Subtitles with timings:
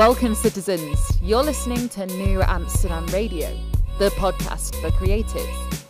[0.00, 0.98] Welcome, citizens.
[1.22, 3.54] You're listening to Knew Amsterdam Radio,
[3.98, 5.84] the podcast for creatives.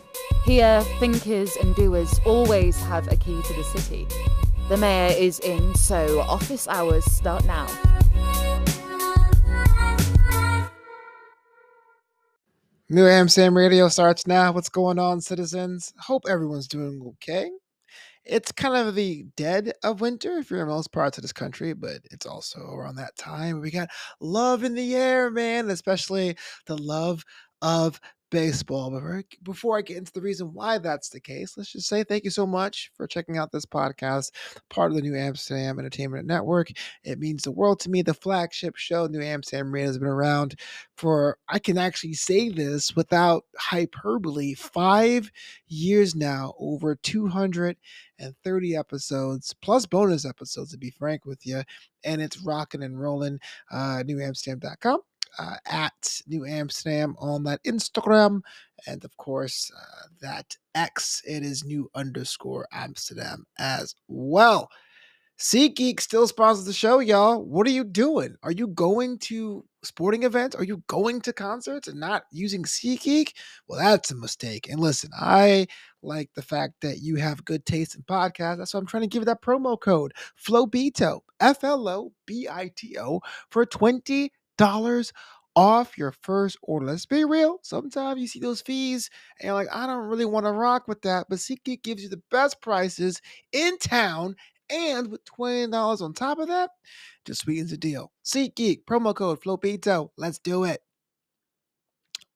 [0.44, 4.08] Here, thinkers and doers always have a key to the city.
[4.68, 7.68] The mayor is in, so office hours start now.
[12.88, 14.50] Knew Amsterdam Radio starts now.
[14.50, 15.94] What's going on, citizens?
[16.00, 17.48] Hope everyone's doing okay.
[18.24, 21.72] It's kind of the dead of winter if you're in most parts of this country,
[21.72, 23.60] but it's also around that time.
[23.60, 23.88] We got
[24.20, 27.24] love in the air, man, especially the love
[27.62, 28.90] of baseball.
[28.90, 32.24] But before I get into the reason why that's the case, let's just say thank
[32.24, 34.30] you so much for checking out this podcast,
[34.68, 36.68] part of the Knew Amsterdam Entertainment Network.
[37.04, 38.02] It means the world to me.
[38.02, 40.58] The flagship show, Knew Amsterdam has been around
[40.96, 45.30] for, I can actually say this without hyperbole, five
[45.66, 51.62] years now, over 230 episodes, plus bonus episodes, to be frank with you.
[52.04, 53.40] And it's rocking and rolling.
[53.70, 55.00] Uh, KnewAmsterdam.com
[55.38, 58.40] uh, at Knew Amsterdam on that Instagram.
[58.86, 64.70] And of course, uh, that X, it is new underscore Amsterdam as well.
[65.40, 67.42] SeatGeek still sponsors the show, y'all.
[67.42, 68.36] What are you doing?
[68.42, 70.54] Are you going to sporting events?
[70.54, 73.32] Are you going to concerts and not using SeatGeek?
[73.66, 74.68] Well, that's a mistake.
[74.68, 75.66] And listen, I
[76.02, 78.58] like the fact that you have good taste in podcasts.
[78.58, 80.12] That's why I'm trying to give you that promo code
[80.46, 84.30] FLOBITO, F L O B I T O, for 20
[84.60, 85.12] dollars
[85.56, 86.86] off your first order.
[86.86, 87.58] Let's be real.
[87.62, 91.02] Sometimes you see those fees and you're like, I don't really want to rock with
[91.02, 91.26] that.
[91.28, 93.20] But SeatGeek gives you the best prices
[93.52, 94.36] in town.
[94.68, 96.70] And with $20 on top of that,
[97.24, 98.12] just sweetens the deal.
[98.24, 100.10] SeatGeek, promo code FLOBITO.
[100.16, 100.80] Let's do it.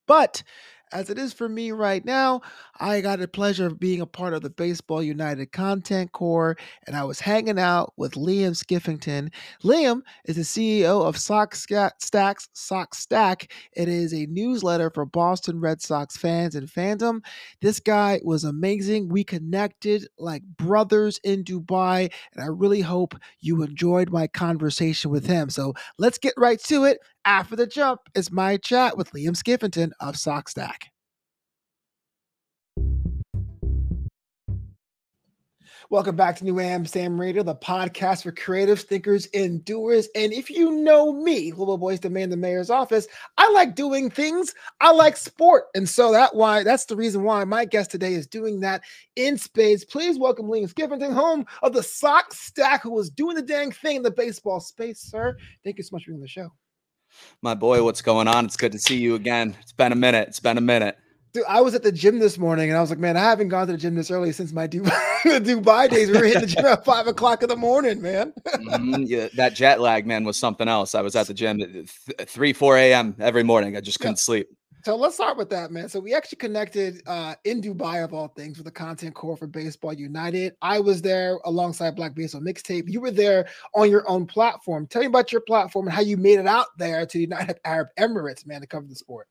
[0.07, 0.43] But
[0.95, 2.41] as it is for me right now,
[2.79, 6.57] I got the pleasure of being a part of the Baseball United Content Corps,
[6.87, 9.33] and I was hanging out with Liam Skiffington.
[9.65, 13.53] Liam is the CEO of SoxStacks Sock Stack.
[13.73, 17.25] It is a newsletter for Boston Red Sox fans and fandom.
[17.61, 19.09] This guy was amazing.
[19.09, 25.27] We connected like brothers in Dubai, and I really hope you enjoyed my conversation with
[25.27, 25.51] him.
[25.51, 26.99] So let's get right to it.
[27.27, 30.89] After the jump is my chat with Liam Skiffington of SoxStack.
[35.89, 40.09] Welcome back to Knew Amsterdam Radio, the podcast for creatives, thinkers, and doers.
[40.15, 43.07] And if you know me, Flobo Boyce Demand the Mayor's Office,
[43.39, 44.55] I like doing things.
[44.83, 45.65] I like sport.
[45.75, 48.83] And so that why that's the reason why my guest today is doing that
[49.17, 49.85] in spades.
[49.87, 54.03] Please welcome Liam Skiffington, home of the SoxStack, who was doing the dang thing in
[54.03, 55.39] the baseball space, sir.
[55.65, 56.51] Thank you so much for being on the show.
[57.43, 58.45] My boy, what's going on?
[58.47, 59.57] It's good to see you again.
[59.61, 60.29] It's been a minute.
[60.29, 60.97] It's been a minute.
[61.35, 63.49] Dude, I was at the gym this morning and I was like, man, I haven't
[63.49, 66.09] gone to the gym this early since my Dubai, Dubai days.
[66.09, 68.33] We were hitting the gym at five o'clock in the morning, man.
[68.47, 69.03] mm-hmm.
[69.03, 70.95] yeah, that jet lag, man, was something else.
[70.95, 73.17] I was at the gym at th- 3, 4 a.m.
[73.19, 73.77] every morning.
[73.77, 74.23] I just couldn't yeah.
[74.23, 74.49] sleep.
[74.85, 75.89] So let's start with that, man.
[75.89, 79.47] So we actually connected uh, in Dubai, of all things, with the content corps for
[79.47, 80.57] Baseball United.
[80.61, 82.85] I was there alongside Black Baseball Mixtape.
[82.87, 84.87] You were there on your own platform.
[84.87, 87.61] Tell me about your platform and how you made it out there to the United
[87.65, 89.27] Arab Emirates, man, to cover the sport.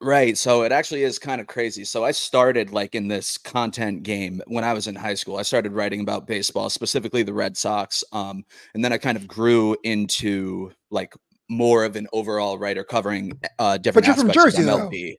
[0.00, 0.38] Right.
[0.38, 1.84] So it actually is kind of crazy.
[1.84, 5.38] So I started like in this content game when I was in high school.
[5.38, 8.04] I started writing about baseball, specifically the Red Sox.
[8.12, 8.44] Um,
[8.74, 11.14] and then I kind of grew into like
[11.48, 15.10] more of an overall writer covering uh different but you're aspects from Jersey, of MLB.
[15.10, 15.16] Though.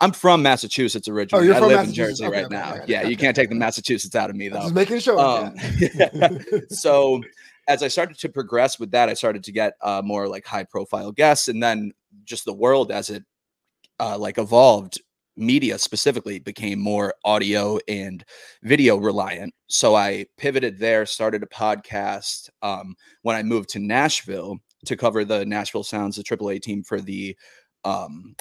[0.00, 1.42] I'm from Massachusetts originally.
[1.42, 2.74] Oh, you're I from live in Jersey okay, right okay, now.
[2.74, 4.60] okay, yeah, you can't take the Massachusetts out of me though.
[4.60, 5.18] Just making sure.
[5.18, 5.54] Um,
[6.68, 7.22] so
[7.68, 10.64] as I started to progress with that, I started to get uh, more like high
[10.64, 11.92] profile guests, and then
[12.24, 13.24] just the world as it
[13.98, 15.00] uh, like evolved
[15.36, 18.24] media specifically became more audio and
[18.62, 24.56] video reliant so i pivoted there started a podcast um, when i moved to nashville
[24.86, 27.36] to cover the nashville sounds the aaa team for the
[27.84, 28.34] um,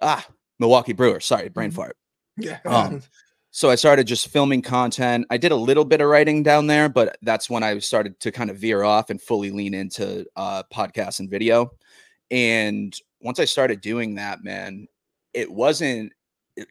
[0.00, 0.26] ah
[0.58, 1.76] milwaukee brewers sorry brain Mm-hmm.
[1.76, 1.96] fart
[2.36, 2.58] yeah.
[2.66, 3.02] um,
[3.50, 5.26] so I started just filming content.
[5.30, 8.30] I did a little bit of writing down there, but that's when I started to
[8.30, 11.70] kind of veer off and fully lean into uh, podcasts and video.
[12.30, 14.86] And once I started doing that, man,
[15.32, 16.12] it wasn't.
[16.56, 16.68] It,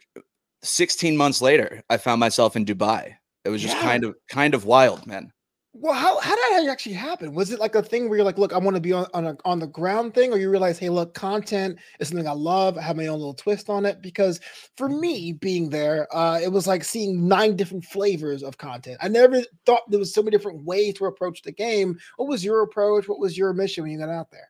[0.62, 3.15] 16 months later, I found myself in Dubai.
[3.44, 3.81] It was just Yeah.
[3.81, 5.33] kind of kind of wild, man.
[5.73, 7.35] Well, how how did that actually happen?
[7.35, 9.27] Was it like a thing where you're like, look, I want to be on on,
[9.27, 12.79] a, on the ground thing, or you realize, hey, look, content is something I love.
[12.79, 14.01] I have my own little twist on it.
[14.01, 14.39] Because
[14.75, 18.97] for me, being there, uh, it was like seeing nine different flavors of content.
[19.01, 21.99] I never thought there was so many different ways to approach the game.
[22.15, 23.07] What was your approach?
[23.07, 24.49] What was your mission when you got out there?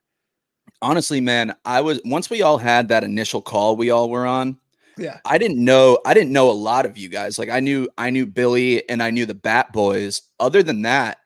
[0.81, 4.57] Honestly, man, I was once we all had that initial call we all were on.
[4.97, 7.37] Yeah, I didn't know I didn't know a lot of you guys.
[7.39, 10.21] Like I knew I knew Billy and I knew the Bat Boys.
[10.39, 11.19] Other than that,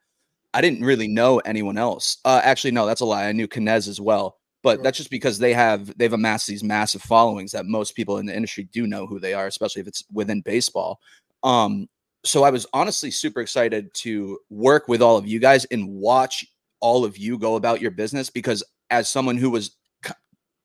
[0.53, 2.17] I didn't really know anyone else.
[2.25, 3.27] Uh, actually, no, that's a lie.
[3.27, 4.83] I knew Knez as well, but Sure.
[4.83, 8.35] that's just because they have they've amassed these massive followings that most people in the
[8.35, 10.99] industry do know who they are, especially if it's within baseball.
[11.43, 11.87] Um,
[12.23, 16.45] so I was honestly super excited to work with all of you guys and watch
[16.79, 19.77] all of you go about your business because as someone who was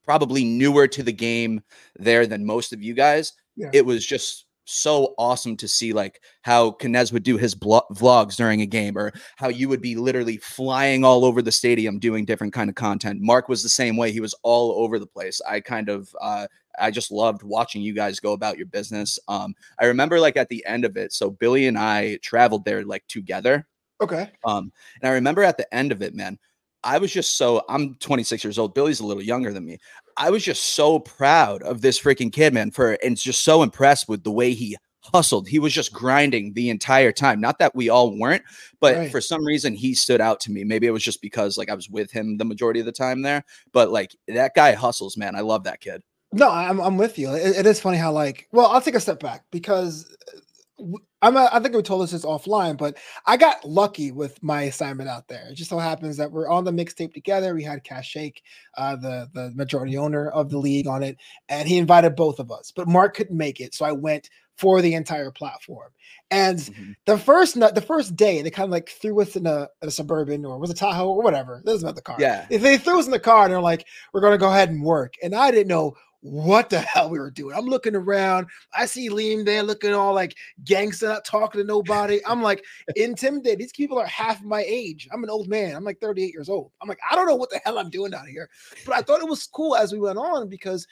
[0.06, 1.60] probably newer to the game
[1.96, 3.70] there than most of you guys, Yeah.
[3.74, 8.34] it was just so awesome to see like how Knez would do his blo- vlogs
[8.36, 12.24] during a game or how you would be literally flying all over the stadium doing
[12.24, 13.20] different kind of content.
[13.20, 14.10] Mark was the same way.
[14.10, 15.40] He was all over the place.
[15.48, 16.48] I kind of uh
[16.80, 19.20] I just loved watching you guys go about your business.
[19.28, 22.84] Um I remember like at the end of it, so Billy and I traveled there
[22.84, 23.66] like together.
[24.00, 24.30] Okay.
[24.44, 26.38] Um, and I remember at the end of it, man,
[26.86, 28.74] I was just so I'm 26 years old.
[28.74, 29.78] Billy's a little younger than me.
[30.16, 34.08] I was just so proud of this freaking kid, man, for and just so impressed
[34.08, 34.76] with the way he
[35.12, 35.46] hustled.
[35.46, 37.40] He was just grinding the entire time.
[37.40, 38.42] Not that we all weren't,
[38.80, 39.10] but Right.
[39.10, 40.64] for some reason he stood out to me.
[40.64, 43.22] Maybe it was just because like I was with him the majority of the time
[43.22, 43.44] there.
[43.72, 45.36] But like that guy hustles, man.
[45.36, 46.02] I love that kid.
[46.32, 47.32] No, I'm I'm with you.
[47.34, 50.06] It, it is funny how like well, I'll take a step back because
[51.22, 54.62] I'm a, I think we told us this offline, but I got lucky with my
[54.62, 55.48] assignment out there.
[55.50, 57.54] It just so happens that we're on the mixtape together.
[57.54, 58.42] We had Kash Shaikh,
[58.76, 61.16] uh, the the majority owner of the league, on it,
[61.48, 62.72] and he invited both of us.
[62.74, 65.90] But Mark couldn't make it, so I went for the entire platform.
[66.30, 66.94] And Mhm.
[67.06, 69.90] the first night, the first day, they kind of like threw us in a, a
[69.90, 71.62] suburban or was it Tahoe or whatever.
[71.64, 72.16] This is about the car.
[72.18, 72.46] Yeah.
[72.50, 74.82] If they threw us in the car and they're like, "We're gonna go ahead and
[74.82, 75.94] work," and I didn't know
[76.26, 77.56] what the hell we were doing.
[77.56, 78.48] I'm looking around.
[78.74, 82.20] I see Liam there looking all like gangster, not talking to nobody.
[82.26, 82.64] I'm like
[82.96, 83.60] intimidated.
[83.60, 85.08] These people are half my age.
[85.12, 85.76] I'm an old man.
[85.76, 86.72] I'm like 38 years old.
[86.82, 88.50] I'm like, I don't know what the hell I'm doing out here.
[88.84, 90.86] But I thought it was cool as we went on because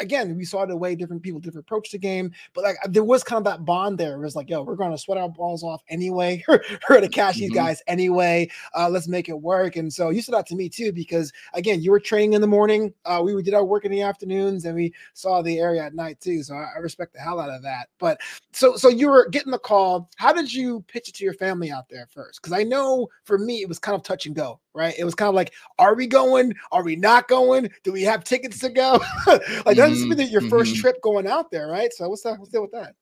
[0.00, 2.32] again, we saw the way different people different approach the game.
[2.54, 4.14] But like there was kind of that bond there.
[4.14, 6.42] It was like, yo, we're gonna sweat our balls off anyway.
[6.48, 7.54] we're gonna cash these Mhm.
[7.54, 8.48] guys anyway.
[8.76, 9.76] Uh, let's make it work.
[9.76, 12.46] And so you said that to me too, because again, you were training in the
[12.46, 12.92] morning.
[13.04, 16.20] Uh, we did our work in the afternoons and we saw the area at night
[16.20, 16.42] too.
[16.42, 17.88] So I, I respect the hell out of that.
[17.98, 18.20] But
[18.52, 20.08] so so you were getting the call.
[20.16, 22.40] How did you pitch it to your family out there first?
[22.42, 24.94] Because I know for me it was kind of touch and go, right?
[24.98, 26.54] It was kind of like, are we going?
[26.72, 27.70] Are we not going?
[27.84, 29.00] Do we have tickets to go?
[29.26, 30.74] like that's Mhm, been your 1st mhm.
[30.76, 31.92] trip going out there, right?
[31.92, 32.38] So what's that?
[32.38, 32.94] What's deal with that?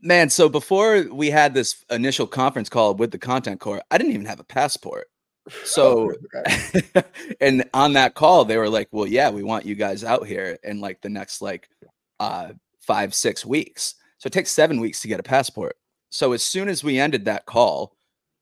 [0.00, 4.12] Man, so before we had this initial conference call with the content corps, I didn't
[4.12, 5.08] even have a passport.
[5.62, 6.46] So Okay.
[7.40, 10.58] and on that call, they were like, "Well, yeah, we want you guys out here
[10.62, 11.68] in like the next like
[12.20, 15.76] uh five six weeks." So it takes seven weeks to get a passport.
[16.10, 17.93] So as soon as we ended that call,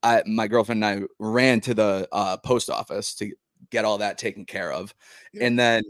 [0.02, 3.32] I my girlfriend and I ran to the uh, post office to
[3.70, 4.94] get all that taken care of,
[5.32, 5.46] Yeah.
[5.46, 5.82] and then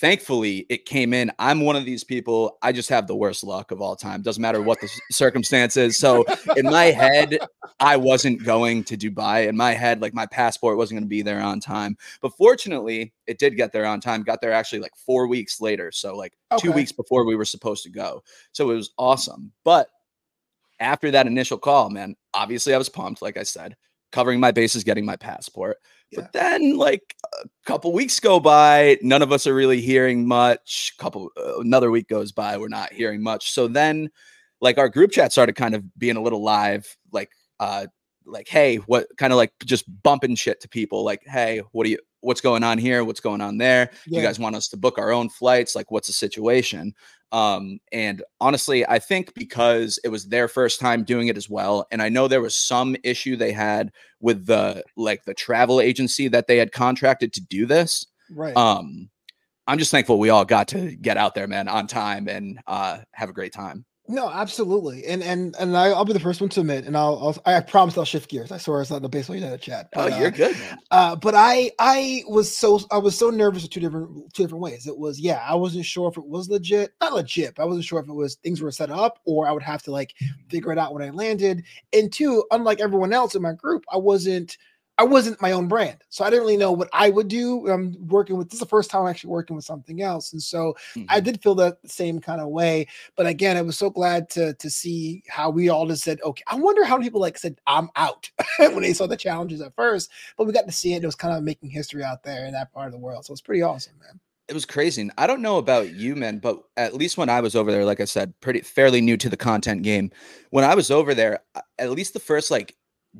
[0.00, 1.30] thankfully it came in.
[1.38, 2.56] I'm one of these people.
[2.62, 4.22] I just have the worst luck of all time.
[4.22, 5.98] Doesn't matter what the circumstances.
[5.98, 6.24] So
[6.56, 7.38] in my head,
[7.78, 9.46] I wasn't going to Dubai.
[9.48, 11.96] In my head, like my passport wasn't going to be there on time.
[12.22, 14.22] But fortunately, it did get there on time.
[14.22, 15.92] Got there actually like four weeks later.
[15.92, 18.22] So like two weeks before we were supposed to go.
[18.52, 19.52] So it was awesome.
[19.62, 19.88] But
[20.80, 23.76] after that initial call, man, obviously I was pumped, like I said,
[24.10, 25.78] covering my bases, getting my passport.
[26.10, 26.20] Yeah.
[26.20, 30.92] But then, like a couple weeks go by, none of us are really hearing much.
[30.98, 33.52] Couple uh, another week goes by, we're not hearing much.
[33.52, 34.10] So then,
[34.60, 37.30] like our group chat started kind of being a little live, like
[37.60, 37.86] uh,
[38.26, 41.90] like hey, what kind of like just bumping shit to people, like hey, what do
[41.90, 43.90] you, what's going on here, what's going on there?
[44.06, 44.20] Yeah.
[44.20, 45.74] You guys want us to book our own flights?
[45.74, 46.94] Like, what's the situation?
[47.32, 51.86] Um, and honestly, I think because it was their first time doing it as well,
[51.90, 56.28] and I know there was some issue they had with the like the travel agency
[56.28, 58.06] that they had contracted to do this.
[58.30, 58.56] right.
[58.56, 59.08] Um,
[59.66, 62.98] I'm just thankful we all got to get out there, man, on time and uh
[63.12, 63.86] have a great time.
[64.08, 67.36] No, absolutely, and and and I, I'll be the first one to admit, and I'll,
[67.46, 68.50] I'll I promise I'll shift gears.
[68.50, 69.90] I swear it's not the baseball United chat.
[69.94, 70.78] Oh, you're uh, good, man.
[70.90, 74.60] Uh, but I I was so I was so nervous in two different two different
[74.60, 74.88] ways.
[74.88, 77.54] It was yeah, I wasn't sure if it was legit, not legit.
[77.54, 79.84] But I wasn't sure if it was things were set up or I would have
[79.84, 80.14] to like
[80.48, 81.62] figure it out when I landed.
[81.92, 84.58] And two, unlike everyone else in my group, I wasn't
[85.02, 87.68] I wasn't my own brand, so I didn't really know what I would do.
[87.68, 90.40] I'm working with this is the first time I'm actually working with something else, and
[90.42, 90.74] so
[91.08, 91.24] I Mhm.
[91.24, 92.86] did feel that same kind of way.
[93.16, 96.44] But again, I was so glad to to see how we all just said, okay.
[96.46, 99.74] I wonder how many people like said, I'm out when they saw the challenges at
[99.74, 100.08] first.
[100.38, 101.02] But we got to see it.
[101.02, 103.24] It was kind of making history out there in that part of the world.
[103.24, 104.20] So it's pretty awesome, man.
[104.48, 105.00] it was crazy.
[105.02, 107.84] And I don't know about you, man, but at least when I was over there,
[107.84, 110.10] like I said, pretty fairly new to the content game.
[110.50, 111.40] When I was over there,
[111.78, 112.76] at least the first like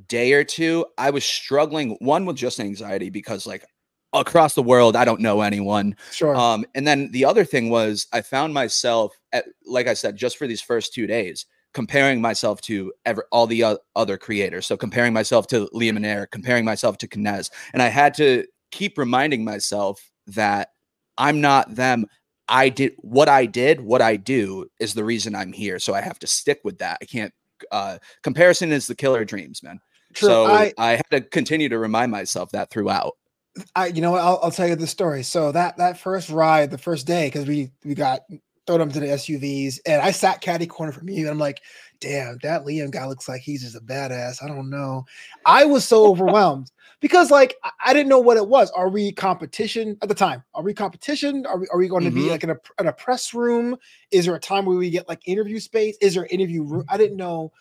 [0.09, 3.65] day or two, I was struggling one with just anxiety because like
[4.13, 5.97] across the world, I don't know anyone.
[6.13, 6.35] Sure.
[6.37, 10.37] Um, and then the other thing was I found myself at like I said, just
[10.37, 14.67] for these first two days, comparing myself to ever all the o- other creators.
[14.67, 17.51] So comparing myself to Liam and Eric, comparing myself to Knez.
[17.73, 20.69] And I had to keep reminding myself that
[21.19, 22.07] I'm not them.
[22.49, 25.79] I did what I did, what I do is the reason I'm here.
[25.79, 26.99] So I have to stick with that.
[27.01, 27.33] I can't
[27.71, 29.81] uh comparison is the killer dreams, man.
[30.15, 30.29] True.
[30.29, 33.17] So I, I, had to continue to remind myself that throughout.
[33.75, 35.23] I, you know, what, I'll, I'll tell you the story.
[35.23, 38.21] So that that first ride, the first day, because we we got
[38.67, 41.63] thrown up to the SUVs, and I sat caddy corner from you, and I'm like,
[42.01, 44.43] damn, that Liam guy looks like he's just a badass.
[44.43, 45.05] I don't know.
[45.47, 46.71] I was so overwhelmed
[47.03, 48.71] because like I, didn't know what it was.
[48.71, 50.43] Are we competition at the time?
[50.55, 51.45] Are we competition?
[51.45, 53.77] Are we are we going to be like in a in a press room?
[54.11, 55.99] Is there a time where we get like interview space?
[56.01, 56.85] Is there interview room?
[56.89, 57.53] I didn't know.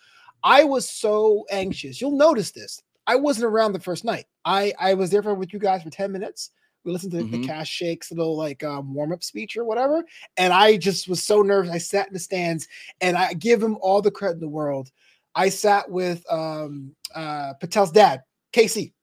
[0.44, 2.00] I was so anxious.
[2.00, 2.80] You'll notice this.
[3.06, 4.26] I wasn't around the first night.
[4.44, 6.50] I I was there for with you guys for 10 minutes.
[6.84, 7.46] We listened to the Mhm.
[7.46, 10.04] Kash Shaikh's little like um, warm up speech or whatever,
[10.36, 11.70] and I just was so nervous.
[11.70, 12.66] I sat in the stands,
[13.00, 14.90] and I give him all the credit in the world.
[15.34, 18.22] I sat with um, uh, Patel's dad,
[18.52, 18.94] Casey,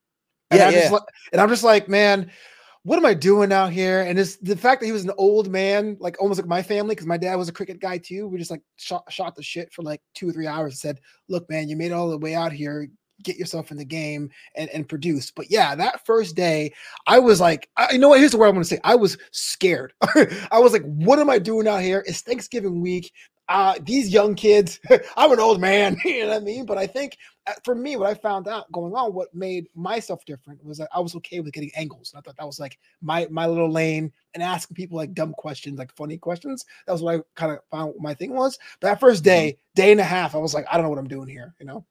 [0.52, 0.92] and Yeah, I'm just yeah.
[0.92, 2.32] like, and I'm just like, man,
[2.84, 4.02] what am I doing out here?
[4.02, 6.96] And it's the fact that he was an old man, like almost like my family,
[6.96, 8.28] because my dad was a cricket guy too.
[8.28, 11.02] We just like shot, shot the shit for like two or three hours and said,
[11.28, 12.88] look, man, you made it all the way out here.
[13.22, 15.30] Get yourself in the game and, and produce.
[15.30, 16.74] But yeah, that first day,
[17.06, 18.20] I was like, I, you know what?
[18.20, 18.80] Here's the word I'm going to say.
[18.86, 19.92] I was scared.
[20.52, 22.02] I was like, what am I doing out here?
[22.08, 23.12] It's Thanksgiving week.
[23.50, 24.80] Uh, these young kids,
[25.18, 26.68] I'm an old man, you know what I mean?
[26.68, 30.24] But I think uh, for me, what I found out going on, what made myself
[30.24, 32.14] different was that I was okay with getting angles.
[32.14, 35.34] And I thought that was like my my little lane and asking people like dumb
[35.34, 36.64] questions, like funny questions.
[36.86, 38.60] That was what I kind of found my thing was.
[38.80, 41.00] But that first day, day and a half, I was like, I don't know what
[41.00, 41.84] I'm doing here, you know?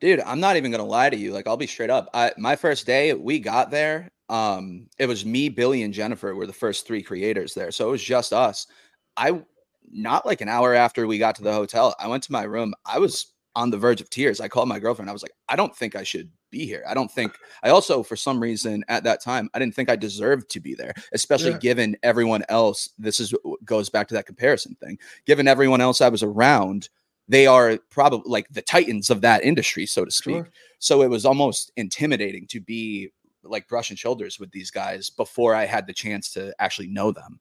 [0.00, 1.32] Dude, I'm not even gonna lie to you.
[1.32, 2.08] Like, I'll be straight up.
[2.14, 4.12] I my first day, we got there.
[4.28, 7.72] Um, it was me, Billy, and Jennifer were the first three creators there.
[7.72, 8.68] So it was just us.
[9.16, 9.42] I
[9.90, 12.74] not like an hour after we got to the hotel, I went to my room.
[12.84, 13.26] I was
[13.56, 14.40] on the verge of tears.
[14.40, 15.08] I called my girlfriend.
[15.08, 16.82] I was like, I don't think I should be here.
[16.88, 19.96] I don't think I also, for some reason, at that time, I didn't think I
[19.96, 21.58] deserved to be there, especially Yeah.
[21.58, 22.90] given everyone else.
[22.98, 24.98] This is what goes back to that comparison thing.
[25.26, 26.88] Given everyone else I was around,
[27.28, 30.34] they are probably like the titans of that industry, so to speak.
[30.34, 30.50] Sure.
[30.80, 33.10] So it was almost intimidating to be
[33.44, 37.40] like brushing shoulders with these guys before I had the chance to actually know them.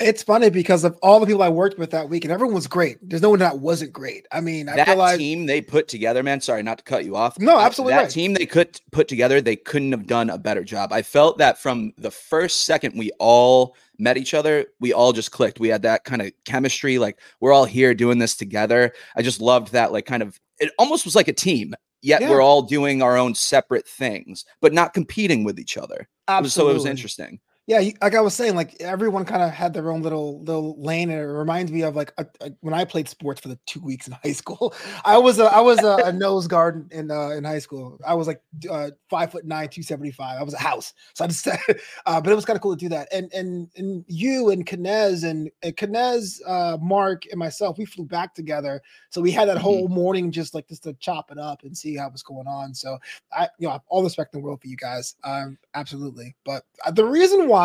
[0.00, 2.66] It's funny because of all the people I worked with that week, and everyone was
[2.66, 2.98] great.
[3.02, 4.26] There's no one that wasn't great.
[4.32, 6.40] I mean, I that feel like team they put together, man.
[6.40, 7.38] Sorry, not to cut you off.
[7.38, 8.10] No, absolutely That right.
[8.10, 10.92] team they could put together, they couldn't have done a better job.
[10.92, 15.30] I felt that from the first second we all met each other, we all just
[15.30, 15.60] clicked.
[15.60, 18.92] We had that kind of chemistry, like we're all here doing this together.
[19.14, 20.40] I just loved that, like kind of.
[20.58, 21.74] It almost was like a team.
[22.04, 22.30] Yet Yeah.
[22.30, 26.08] we're all doing our own separate things, but not competing with each other.
[26.28, 27.38] Was- so it was interesting.
[27.80, 31.10] Yeah, like I was saying, like everyone kind of had their own little little lane,
[31.10, 33.80] and it reminds me of like a, a- when I played sports for the two
[33.80, 34.74] weeks in high school.
[35.04, 37.98] I was a I was a, a nose guard in uh, in high school.
[38.06, 40.38] I was like uh, five foot nine, two seventy five.
[40.38, 41.46] I was a house, so I just
[42.06, 43.08] uh, but it was kind of cool to do that.
[43.12, 48.04] And and and you and Knez and, and Knez, uh, Mark and myself, we flew
[48.04, 49.60] back together, so we had that Mhm.
[49.62, 52.46] whole morning just like just to chop it up and see how it was going
[52.46, 52.74] on.
[52.74, 52.98] So
[53.32, 55.14] I, you know, I have all the respect in the world for you guys.
[55.24, 56.34] Um, absolutely.
[56.44, 57.61] But uh, the reason why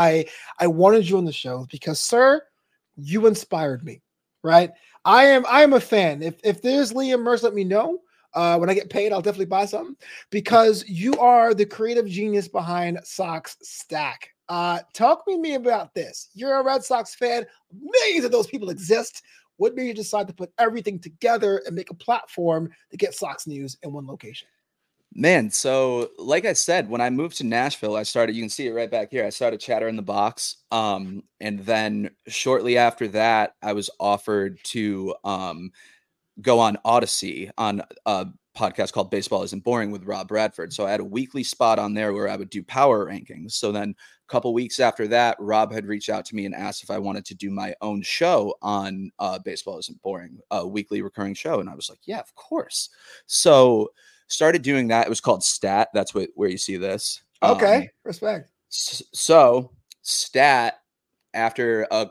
[0.59, 2.41] I wanted you on the show because, sir,
[2.95, 4.01] you inspired me.
[4.43, 4.71] Right?
[5.05, 5.45] I am.
[5.47, 6.21] I am a fan.
[6.21, 7.99] If if there's Liam Merce, let me know.
[8.33, 9.95] Uh, when I get paid, I'll definitely buy something
[10.29, 14.29] because you are the creative genius behind Sox Stack.
[14.49, 16.29] Uh, talk to me about this.
[16.33, 17.45] You're a Red Sox fan.
[17.73, 19.23] Millions of those people exist.
[19.57, 23.47] What made you decide to put everything together and make a platform to get Sox
[23.47, 24.47] news in one location?
[25.19, 28.67] Man, so like I said, when I moved to Nashville, I started, you can see
[28.67, 29.25] it right back here.
[29.25, 30.57] I started Chatter in the Box.
[30.69, 35.71] Um, and then shortly after that, I was offered to um
[36.39, 40.71] go on Audacy on a podcast called Baseball Isn't Boring with Rob Bradford.
[40.71, 43.53] So I had a weekly spot on there where I would do power rankings.
[43.53, 43.95] So then
[44.29, 46.99] a couple weeks after that, Rob had reached out to me and asked if I
[46.99, 51.59] wanted to do my own show on uh, Baseball Isn't Boring, a weekly recurring show.
[51.59, 52.89] And I was like, yeah, of course.
[53.25, 53.89] So
[54.27, 55.05] started doing that.
[55.05, 55.89] It was called Stat.
[55.93, 57.21] That's what where you see this.
[57.43, 58.51] Okay, Um, respect.
[58.69, 59.71] So
[60.07, 60.79] stat
[61.33, 62.09] after a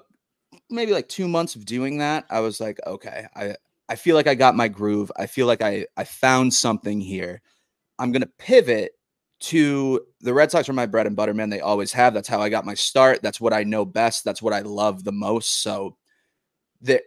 [0.68, 3.54] maybe like two months of doing that i was like okay i
[3.88, 7.40] i feel like i got my groove i feel like i i found something here
[7.99, 8.92] i'm gonna pivot
[9.40, 12.40] to the red sox are my bread and butter man they always have that's how
[12.40, 15.62] i got my start that's what i know best that's what i love the most
[15.62, 15.96] so
[16.82, 17.02] that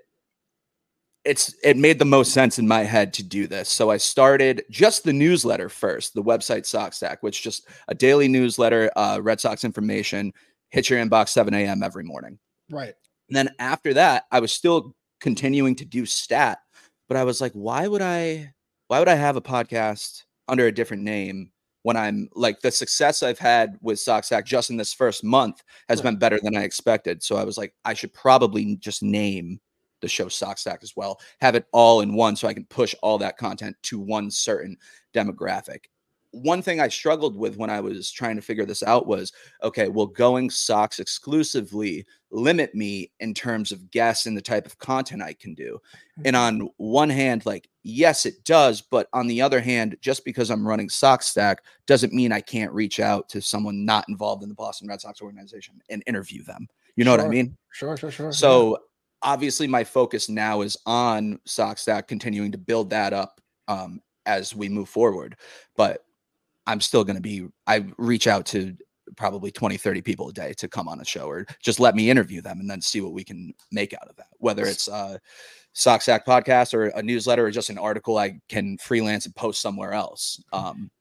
[1.29, 3.69] it's it made the most sense in my head to do this.
[3.69, 8.27] So I started just the newsletter first, the website Sox Stack, which just a daily
[8.27, 10.33] newsletter, uh, Red Sox information,
[10.69, 11.83] hit your inbox 7 a.m.
[11.83, 12.39] every morning.
[12.71, 12.95] Right.
[13.29, 16.59] And then after that, I was still continuing to do stat,
[17.07, 18.53] but I was like, why would I
[18.87, 21.51] why would I have a podcast under a different name
[21.83, 25.99] when I'm like the success I've had with SoxStack just in this first month has
[25.99, 26.09] Right.
[26.11, 27.21] been better than I expected.
[27.21, 29.59] So I was like, I should probably just name
[30.01, 33.17] the show SoxStack as well, have it all in one so I can push all
[33.19, 34.77] that content to one certain
[35.13, 35.85] demographic.
[36.31, 39.87] One thing I struggled with when I was trying to figure this out was okay,
[39.87, 45.23] well, going socks exclusively limit me in terms of guests and the type of content
[45.23, 45.79] I can do.
[46.23, 46.61] And mm-hmm.
[46.61, 48.81] on one hand, like, yes, it does.
[48.81, 52.99] But on the other hand, just because I'm running SoxStack doesn't mean I can't reach
[52.99, 56.67] out to someone not involved in the Boston Red Sox organization and interview them.
[56.95, 57.57] You know what I mean?
[57.71, 58.31] Sure, sure, sure.
[58.33, 58.77] So
[59.21, 64.69] obviously, my focus now is on SoxStack, continuing to build that up um, as we
[64.69, 65.35] move forward.
[65.75, 66.03] But
[66.67, 68.75] I'm still going to be, I reach out to
[69.15, 72.09] probably 20, 30 people a day to come on a show or just let me
[72.09, 74.27] interview them and then see what we can make out of that.
[74.37, 75.17] Whether it's uh,
[75.75, 79.93] SoxStack podcast or a newsletter or just an article I can freelance and post somewhere
[79.93, 80.41] else.
[80.53, 80.91] Um,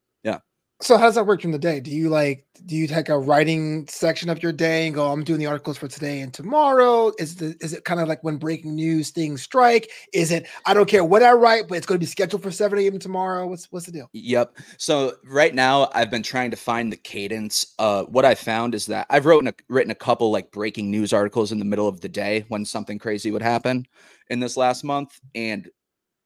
[0.81, 1.81] So how does that work during the day?
[1.81, 5.25] Do you like do you take a writing section of your day and go, I'm
[5.25, 7.13] doing the articles for today and tomorrow?
[7.19, 9.91] Is the is it kind of like when breaking news things strike?
[10.13, 12.53] Is it I don't care what I write, but it's going to be scheduled for
[12.53, 12.99] 7 a.m.
[13.01, 13.49] tomorrow?
[13.49, 14.09] What's what's the deal?
[14.13, 14.57] Yep.
[14.77, 17.75] So right now I've been trying to find the cadence.
[17.81, 21.13] Uh, what I found is that I've written a, written a couple like breaking news
[21.13, 23.85] articles in the middle of the day when something crazy would happen
[24.31, 25.69] in this last month, and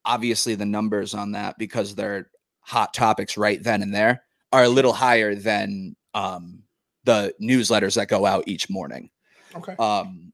[0.05, 2.29] obviously the numbers on that because they're
[2.61, 6.63] hot topics right then and there are a little higher than um,
[7.05, 9.11] the newsletters that go out each morning.
[9.55, 9.75] Okay.
[9.79, 10.33] um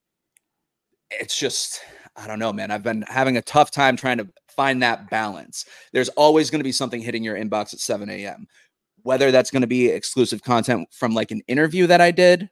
[1.11, 1.81] it's just
[2.17, 2.71] i don't know man.
[2.71, 5.65] I've been having a tough time trying to find that balance.
[5.93, 8.47] There's always going to be something hitting your inbox at 7 a.m
[9.03, 12.51] whether that's going to be exclusive content from like an interview that i did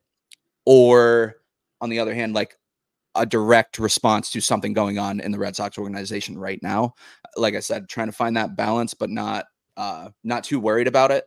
[0.65, 1.37] or
[1.81, 2.57] on the other hand like
[3.15, 6.95] a direct response to something going on in the red sox organization right now.
[7.37, 9.47] Like i said trying to find that balance but not
[9.77, 11.25] uh not too worried about it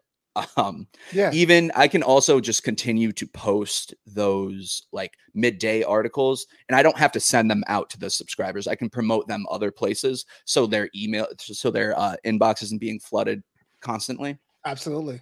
[0.58, 1.32] um yeah.
[1.34, 6.98] even I can also just continue to post those like midday articles and I don't
[6.98, 8.68] have to send them out to the subscribers.
[8.68, 13.00] I can promote them other places so their email so their uh, inbox isn't being
[13.00, 13.44] flooded
[13.82, 14.38] constantly.
[14.66, 15.22] Absolutely.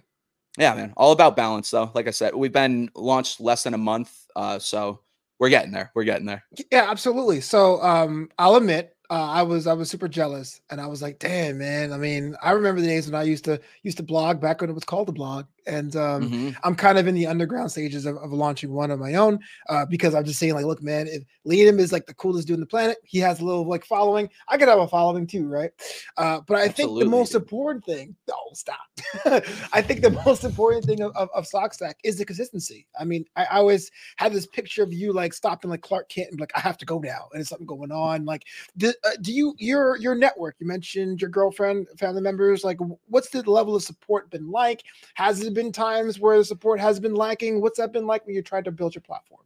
[0.58, 0.92] Yeah, man.
[0.96, 1.90] All about balance though.
[1.94, 5.00] Like I said, we've been launched less than a month uh so
[5.40, 5.92] we're getting there.
[5.94, 6.44] We're getting there.
[6.70, 7.40] Yeah, absolutely.
[7.40, 11.18] So um I'll admit uh, I was I was super jealous and I was like,
[11.18, 11.92] damn man.
[11.92, 14.70] I mean, I remember the days when I used to used to blog back when
[14.70, 15.46] it was called the blog.
[15.68, 16.56] And um Mhm.
[16.64, 19.86] I'm kind of in the underground stages of, of launching one of my own uh,
[19.86, 22.60] because I'm just saying, like, look, man, if Liam is like the coolest dude on
[22.60, 24.28] the planet, he has a little like following.
[24.48, 25.70] I could have a following too, right?
[26.16, 28.78] Uh, but I think the most important thing, no, stop.
[29.72, 32.86] I think the most important thing of, of, of SoxStack is the consistency.
[32.98, 36.30] I mean, I, I always had this picture of you like stopping like Clark Kent
[36.30, 38.24] and like, I have to go now, and it's something going on.
[38.24, 38.44] Like,
[38.76, 40.56] do, uh, do you your your network?
[40.58, 42.64] You mentioned your girlfriend, family members.
[42.64, 44.82] Like, what's the level of support been like?
[45.14, 47.60] Has it been times where the support has been lacking?
[47.60, 49.42] What's that been like when you tried to build your platform?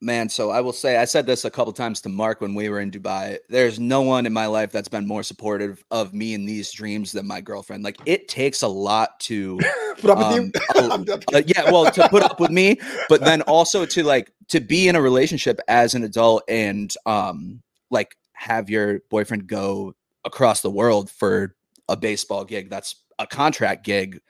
[0.00, 2.68] Man, so I will say I said this a couple times to Mark when we
[2.68, 3.38] were in Dubai.
[3.48, 7.12] There's no one in my life that's been more supportive of me and these dreams
[7.12, 7.84] than my girlfriend.
[7.84, 9.58] Like it takes a lot to
[9.98, 10.90] Put up Um, with oh, you.
[10.90, 12.78] I'm- I'm uh, yeah, well, to put up with me,
[13.08, 17.62] but then also to like to be in a relationship as an adult and um
[17.90, 21.54] like have your boyfriend go across the world for
[21.88, 24.20] a baseball gig that's a contract gig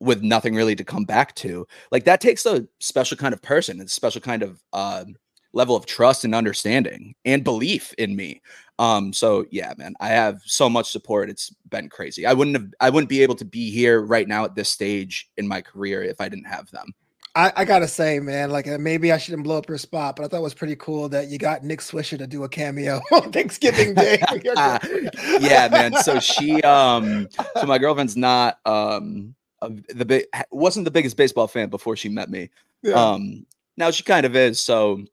[0.00, 1.66] with nothing really to come back to.
[1.90, 5.04] Like that takes a special kind of person, a special kind of uh,
[5.52, 8.42] level of trust and understanding and belief in me.
[8.78, 11.30] Um, so yeah, man, I have so much support.
[11.30, 12.26] It's been crazy.
[12.26, 15.30] I wouldn't have, I wouldn't be able to be here right now at this stage
[15.38, 16.92] in my career if I didn't have them.
[17.34, 20.24] I, I gotta say, man, like uh, maybe I shouldn't blow up your spot, but
[20.24, 23.02] I thought it was pretty cool that you got Nick Swisher to do a cameo
[23.12, 24.22] on Thanksgiving Day.
[24.42, 25.94] yeah, man.
[26.02, 27.28] So she, um,
[27.60, 29.34] so my girlfriend's not, um,
[29.88, 32.50] the big wasn't the biggest baseball fan before she met me.
[32.82, 32.94] Yeah.
[32.94, 34.60] Um, now she kind of is.
[34.60, 35.04] So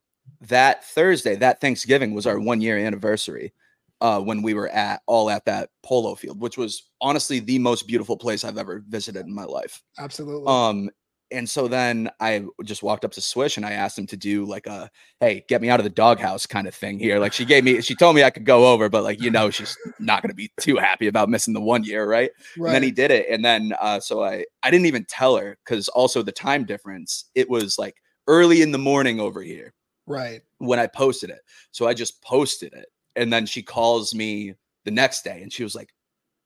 [0.41, 3.53] that Thursday, that Thanksgiving was our one year anniversary.
[4.01, 7.87] Uh, when we were at all at that polo field, which was honestly the most
[7.87, 9.81] beautiful place I've ever visited in my life.
[9.97, 10.45] Absolutely.
[10.45, 10.89] Um,
[11.33, 14.45] and so then I just walked up to Swish and I asked him to do
[14.45, 17.19] like a hey, get me out of the doghouse kind of thing here.
[17.19, 19.49] Like she gave me, she told me I could go over, but like you know,
[19.49, 22.31] she's not gonna be too happy about missing the one year, right?
[22.57, 22.67] right.
[22.67, 25.57] And then he did it, and then uh, so I I didn't even tell her
[25.65, 27.25] because also the time difference.
[27.35, 27.95] It was like
[28.27, 29.73] early in the morning over here
[30.05, 30.41] right.
[30.59, 31.41] when I posted it.
[31.71, 32.87] So I just posted it.
[33.15, 35.93] And then she calls me the next day and she was like,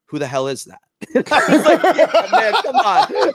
[0.08, 0.82] Who the hell is that?
[1.14, 3.34] Like, yeah, man, come on.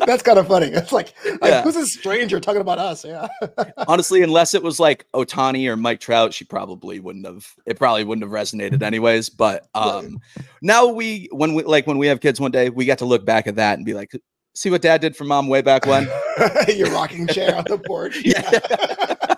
[0.06, 0.66] That's kind of funny.
[0.66, 1.62] It's like, like Yeah.
[1.62, 3.04] who's a stranger talking about us?
[3.04, 3.28] Yeah.
[3.88, 7.46] Honestly, unless it was like Otani or Mike Trout, she probably wouldn't have.
[7.66, 9.30] It probably wouldn't have resonated anyways.
[9.30, 10.20] But um,
[10.60, 13.24] now we, when we like when we have kids one day, we got to look
[13.24, 14.12] back at that and be like,
[14.54, 16.08] see what Dad did for Mom way back when.
[16.68, 18.18] Your rocking chair on the porch.
[18.24, 18.48] Yeah.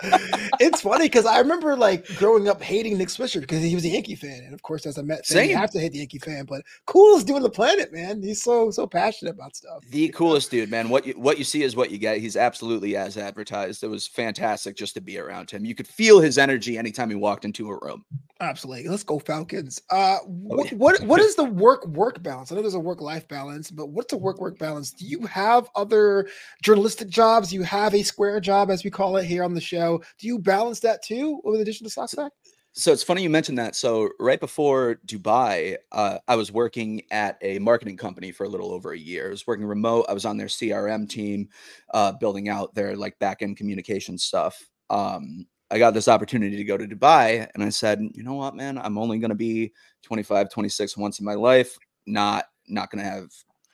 [0.60, 3.88] it's funny because I remember like growing up hating Nick Swisher because he was a
[3.88, 6.18] Yankee fan, and of course, as a Met fan, you have to hate the Yankee
[6.18, 6.44] fan.
[6.44, 8.20] But coolest dude on the planet, man.
[8.20, 9.84] He's so so passionate about stuff.
[9.90, 10.88] The coolest dude, man.
[10.88, 12.18] What you what you see is what you get.
[12.18, 13.84] He's absolutely as advertised.
[13.84, 15.64] It was fantastic just to be around him.
[15.64, 18.04] You could feel his energy anytime he walked into a room.
[18.40, 18.88] Absolutely.
[18.88, 19.80] Let's go Falcons.
[19.88, 20.74] Uh, what, Oh, yeah.
[20.78, 22.50] what what is the work work balance?
[22.50, 24.90] I know there's a work life balance, but what's the work work balance?
[24.90, 26.28] Do you have other
[26.62, 27.52] journalistic jobs?
[27.52, 30.02] You have a square job, as we call it here on the show?
[30.18, 32.32] Do you balance that too, in addition to Stack?
[32.74, 33.76] So it's funny you mentioned that.
[33.76, 38.72] So right before Dubai, uh, I was working at a marketing company for a little
[38.72, 39.26] over a year.
[39.26, 40.06] I was working remote.
[40.08, 41.50] I was on their CRM team,
[41.92, 44.58] uh, building out their like back end communication stuff.
[44.88, 48.54] Um, I got this opportunity to go to Dubai, and I said, you know what,
[48.54, 49.72] man, I'm only going to be
[50.02, 51.76] 25, 26 once in my life.
[52.06, 53.28] Not not going to have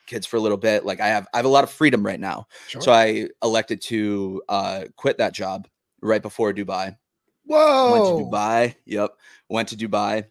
[0.08, 0.84] kids for a little bit.
[0.84, 2.48] Like I have I have a lot of freedom right now.
[2.66, 2.80] Sure.
[2.80, 5.68] So I elected to uh, quit that job
[6.00, 6.96] right before Dubai
[7.44, 7.92] Whoa.
[7.92, 8.74] went to Dubai.
[8.86, 9.10] Yep.
[9.48, 10.24] Went to Dubai,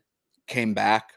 [0.47, 1.13] came back,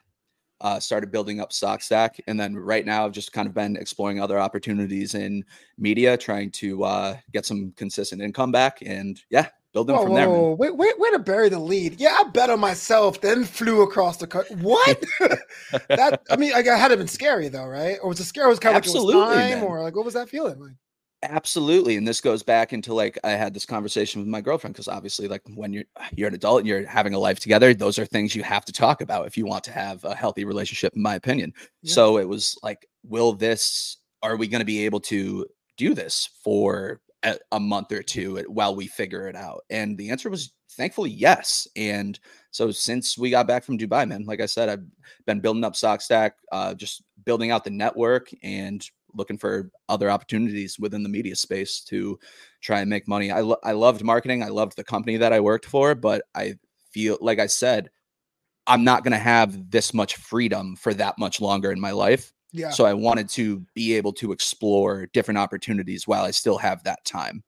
[0.61, 2.21] uh, started building up SoxStack.
[2.27, 5.45] And then right now I've just kind of been exploring other opportunities in
[5.79, 10.19] media, trying to uh, get some consistent income back and yeah, building Whoa, from whoa,
[10.19, 10.29] there.
[10.29, 10.55] whoa.
[10.55, 12.01] Wait, wait, way to bury the lead.
[12.01, 14.57] Yeah, I bet on myself, then flew across the country.
[14.57, 15.05] What?
[15.89, 17.99] that I mean, like, it had to been scary though, right?
[18.03, 18.49] Or was it scary?
[18.49, 19.63] Was kind of like it Absolutely, time, man.
[19.63, 20.75] or like what was that feeling like?
[21.23, 21.97] Absolutely.
[21.97, 25.29] And this goes back into like I had this conversation with my girlfriend because obviously
[25.29, 28.35] like when you're you're an adult and you're having a life together, those are things
[28.35, 31.17] you have to talk about if you want to have a healthy relationship, in my
[31.17, 31.53] opinion.
[31.83, 31.93] Yeah.
[31.93, 36.31] So it was like, will this are we going to be able to do this
[36.43, 39.63] for a, a month or two while we figure it out?
[39.71, 41.67] And the answer was thankfully yes.
[41.77, 42.19] And
[42.51, 44.85] so since we got back from Dubai, man, like I said, I've
[45.27, 50.79] been building up SoxStack, uh, just building out the network and looking for other opportunities
[50.79, 52.19] within the media space to
[52.61, 53.31] try and make money.
[53.31, 54.43] I, lo- I loved marketing.
[54.43, 56.55] I loved the company that I worked for, but I
[56.93, 57.91] feel like I said,
[58.67, 62.33] I'm not going to have this much freedom for that much longer in my life.
[62.53, 62.71] Yeah.
[62.71, 67.05] So I wanted to be able to explore different opportunities while I still have that
[67.05, 67.43] time.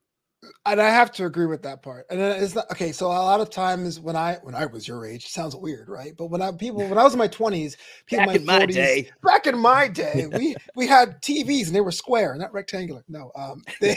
[0.67, 2.07] and I have to agree with that part.
[2.11, 2.93] And it's not okay.
[2.93, 6.13] So a lot of times when I when I was your age, sounds weird, right?
[6.17, 8.59] But when I people when I was in my twenties, people Back in my in
[8.61, 9.11] my 40s, day.
[9.23, 13.05] back in my day, we we had TVs and they were square, not rectangular.
[13.09, 13.97] No, um, they,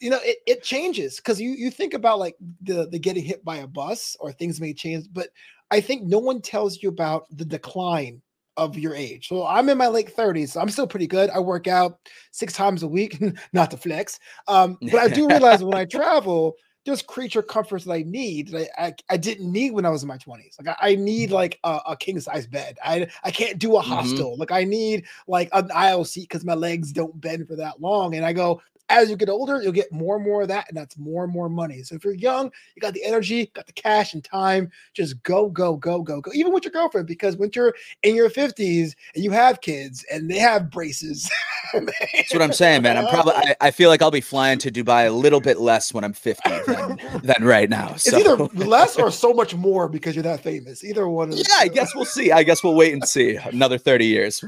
[0.00, 3.44] you know, it, it changes because you you think about like the the getting hit
[3.44, 5.28] by a bus or things may change, but
[5.70, 8.20] I think no one tells you about the decline
[8.56, 9.28] of your age.
[9.28, 10.52] So I'm in my late 30s.
[10.52, 11.30] So I'm still pretty good.
[11.30, 11.98] I work out
[12.30, 13.18] six times a week,
[13.52, 14.18] not to flex.
[14.48, 18.68] Um, but I do realize when I travel, there's creature comforts that I need that
[18.80, 20.56] I, I, I didn't need when I was in my 20s.
[20.60, 22.76] Like I, I need like a, a king size bed.
[22.84, 23.84] I I can't do a Mhm.
[23.84, 24.36] hostel.
[24.36, 28.16] Like I need like an aisle seat because my legs don't bend for that long.
[28.16, 28.60] And I go,
[28.92, 31.32] as you get older, you'll get more and more of that, and that's more and
[31.32, 31.82] more money.
[31.82, 35.48] So if you're young, you got the energy, got the cash and time, just go,
[35.48, 36.30] go, go, go, go.
[36.34, 40.30] Even with your girlfriend, because when you're in your 50s and you have kids and
[40.30, 41.30] they have braces,
[41.72, 42.98] That's what I'm saying, man.
[42.98, 45.92] I'm probably, I, I feel like I'll be flying to Dubai a little bit less
[45.92, 47.92] when I'm 50 than, than right now.
[47.94, 50.84] It's either less or so much more because you're that famous.
[50.84, 51.32] Either one.
[51.32, 52.32] Yeah, I guess we'll see.
[52.32, 54.44] I guess we'll wait and see another 30 years.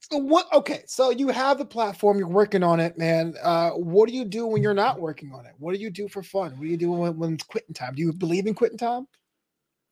[0.00, 0.46] So what?
[0.52, 2.18] Okay, so you have the platform.
[2.18, 3.34] You're working on it, man.
[3.42, 5.52] Uh, what do you do when you're not working on it?
[5.58, 6.52] What do you do for fun?
[6.52, 7.94] What do you do when, when it's quitting time?
[7.94, 9.06] Do you believe in quitting time?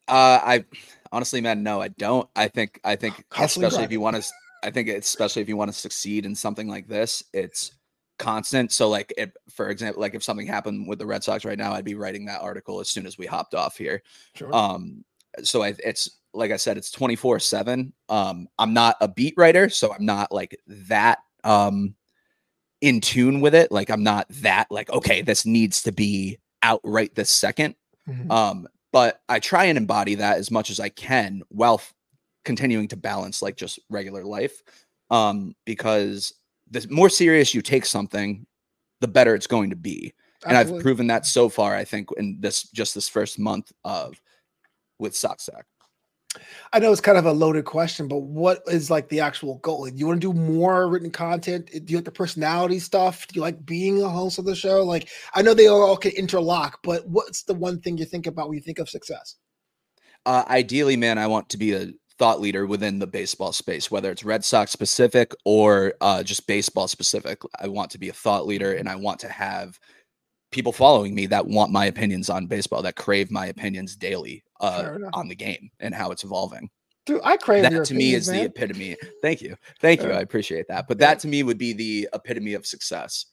[0.08, 0.64] Uh, I
[1.12, 2.28] honestly, man, no, I don't.
[2.36, 4.24] I think, I think, Constantly especially if you want to,
[4.62, 7.72] I think, it's especially if you want to succeed in something like this, it's
[8.18, 8.72] constant.
[8.72, 11.72] So, like, if, for example, like if something happened with the Red Sox right now,
[11.72, 14.02] I'd be writing that article as soon as we hopped off here.
[14.34, 14.54] Sure.
[14.54, 15.04] Um,
[15.42, 17.92] so I, it's like I said, it's 24 seven.
[18.08, 21.94] Um, I'm not a beat writer, so I'm not like that, um,
[22.80, 23.72] in tune with it.
[23.72, 27.74] Like I'm not that like, okay, this needs to be out right this second.
[28.08, 28.30] Mhm.
[28.30, 31.92] Um, but I try and embody that as much as I can while f-
[32.44, 34.62] continuing to balance like just regular life.
[35.10, 36.32] Um, because
[36.70, 38.46] the more serious you take something,
[39.00, 40.12] the better it's going to be.
[40.46, 44.20] And I've proven that so far, I think, in this just this first month of
[44.98, 45.62] with SoxStack.
[46.72, 49.86] I know it's kind of a loaded question, but what is like the actual goal?
[49.86, 51.70] Do you want to do more written content?
[51.72, 53.26] Do you like the personality stuff?
[53.26, 54.82] Do you like being a host of the show?
[54.82, 58.48] Like, I know they all can interlock, but what's the one thing you think about
[58.48, 59.36] when you think of success?
[60.24, 64.10] Uh, ideally, man, I want to be a thought leader within the baseball space, whether
[64.10, 67.42] it's Red Sox specific or uh, just baseball specific.
[67.60, 69.78] I want to be a thought leader and I want to have
[70.50, 74.96] people following me that want my opinions on baseball, that crave my opinions daily uh,
[75.12, 76.70] on the game and how it's evolving.
[77.06, 78.38] Dude, I crave that to opinions, me is man.
[78.38, 78.96] the epitome.
[79.22, 79.56] Thank you.
[79.80, 80.10] Thank you.
[80.10, 80.88] I appreciate that.
[80.88, 83.26] But that to me would be the epitome of success.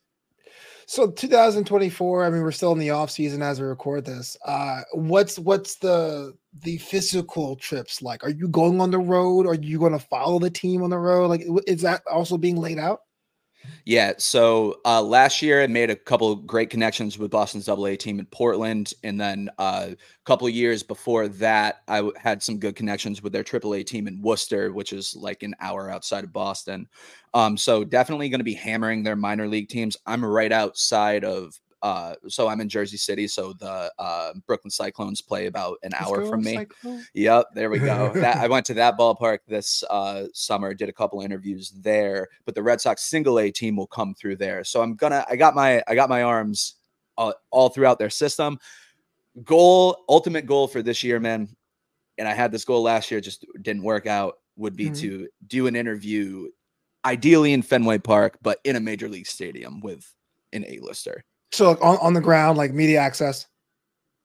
[0.85, 4.37] So 2024, I mean, we're still in the off season as we record this.
[4.45, 8.23] Uh, what's what's the the physical trips like?
[8.23, 9.47] Are you going on the road?
[9.47, 11.27] Are you going to follow the team on the road?
[11.27, 12.99] Like, is that also being laid out?
[13.85, 14.13] Yeah.
[14.17, 18.19] So uh, last year, I made a couple great connections with Boston's Double A team
[18.19, 22.75] in Portland, and then uh, a couple years before that, I w- had some good
[22.75, 26.33] connections with their Triple A team in Worcester, which is like an hour outside of
[26.33, 26.87] Boston.
[27.33, 29.97] Um, so definitely going to be hammering their minor league teams.
[30.05, 31.53] I'm right outside of.
[31.83, 36.05] Uh, so I'm in Jersey City, so the uh, Brooklyn Cyclones play about an Let's
[36.07, 36.55] hour from me.
[36.55, 37.03] Cyclone.
[37.13, 38.09] Yep, there we go.
[38.15, 42.55] that I went to that ballpark this uh, summer, did a couple interviews there, but
[42.55, 44.63] the Red Sox single A team will come through there.
[44.63, 46.75] So I'm gonna I got my I got my arms
[47.17, 48.59] uh, all throughout their system.
[49.43, 51.49] Goal, ultimate goal for this year, man.
[52.17, 54.39] And I had this goal last year, just didn't work out.
[54.55, 54.99] Would be Mhm.
[54.99, 56.47] to do an interview,
[57.03, 60.09] ideally in Fenway Park, but in a major league stadium with
[60.53, 61.25] an A-lister.
[61.53, 63.45] So like, on, on the ground, like media access.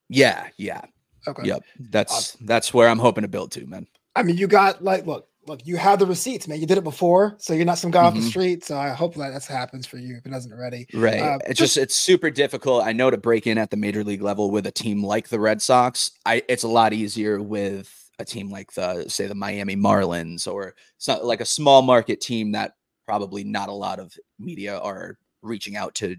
[0.09, 0.83] Yeah, yeah,
[1.27, 1.43] Okay.
[1.45, 1.63] yep.
[1.91, 3.87] That's that's where I'm hoping to build to, man.
[4.17, 6.61] I mean, you got like, look, look, you have the receipts, man.
[6.61, 8.29] You did it before, so you're not some guy off the Mhm.
[8.31, 8.65] street.
[8.65, 10.87] So I hope that that happens for you if it doesn't already.
[10.95, 11.21] Right.
[11.21, 12.85] Uh, it's just it's super difficult.
[12.85, 15.39] I know to break in at the major league level with a team like the
[15.41, 16.13] Red Sox.
[16.25, 20.75] I it's a lot easier with a team like the say the Miami Marlins or
[20.97, 22.73] so, like a small market team that
[23.07, 26.17] probably not a lot of media are reaching out to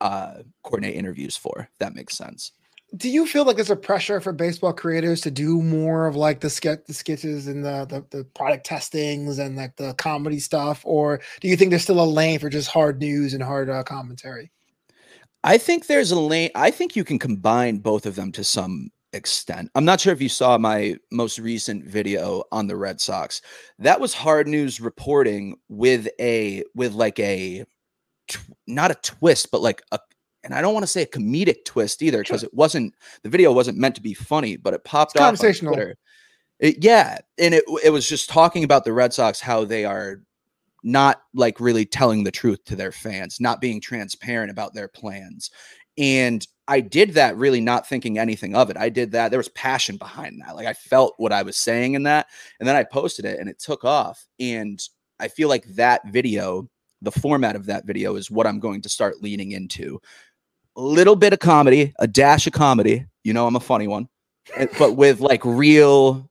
[0.00, 1.68] uh coordinate interviews for.
[1.72, 2.52] If that makes sense.
[2.96, 6.40] Do you feel like there's a pressure for baseball creators to do more of like
[6.40, 10.82] the sketch, the sketches and the, the the product testings and like the comedy stuff,
[10.84, 13.82] or do you think there's still a lane for just hard news and hard uh,
[13.82, 14.52] commentary?
[15.42, 16.50] I think there's a lane.
[16.54, 19.70] I think you can combine both of them to some extent.
[19.74, 23.42] I'm not sure if you saw my most recent video on the Red Sox.
[23.78, 27.64] That was hard news reporting with a with like a
[28.28, 29.98] tw- not a twist, but like a
[30.44, 33.52] and I don't want to say a comedic twist either because it wasn't the video
[33.52, 35.74] wasn't meant to be funny, but it popped on conversational.
[35.74, 35.96] Twitter.
[36.60, 40.22] It- yeah, and it it was just talking about the Red Sox how they are
[40.82, 45.50] not like really telling the truth to their fans, not being transparent about their plans.
[45.98, 48.76] And I did that really not thinking anything of it.
[48.76, 49.30] I did that.
[49.30, 50.54] There was passion behind that.
[50.54, 52.26] Like I felt what I was saying in that.
[52.60, 54.26] And then I posted it and it took off.
[54.38, 54.80] And
[55.18, 56.68] I feel like that video,
[57.06, 60.00] the format of that video is what I'm going to start leaning into.
[60.76, 63.06] A little bit of comedy, a dash of comedy.
[63.24, 64.08] You know, I'm a funny one,
[64.78, 66.28] but with like real,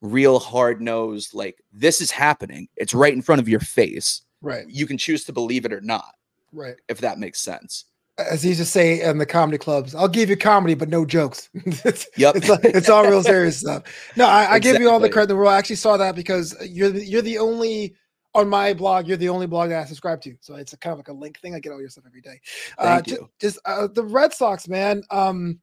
[0.00, 2.68] real hard nosed, like this is happening.
[2.76, 4.22] It's right in front of your face.
[4.40, 6.14] Right, You can choose to believe it or not,
[6.52, 6.74] right.
[6.88, 7.84] if that makes sense.
[8.18, 11.04] As he used to say in the comedy clubs, "I'll give you comedy, but no
[11.04, 12.36] jokes." it's, Yep.
[12.36, 13.84] it's, like- it's all real serious stuff.
[14.16, 15.52] No, I, I give you all the credit in the world.
[15.52, 17.94] I actually saw that because you're the, you're the only
[18.34, 19.06] on my blog.
[19.06, 21.12] You're the only blog that I subscribe to, so it's a kind of like a
[21.12, 21.54] link thing.
[21.54, 22.40] I get all your stuff every day.
[22.78, 23.30] uh, Thank ju- you.
[23.40, 25.02] Just uh, the Red Sox, man.
[25.10, 25.60] Um,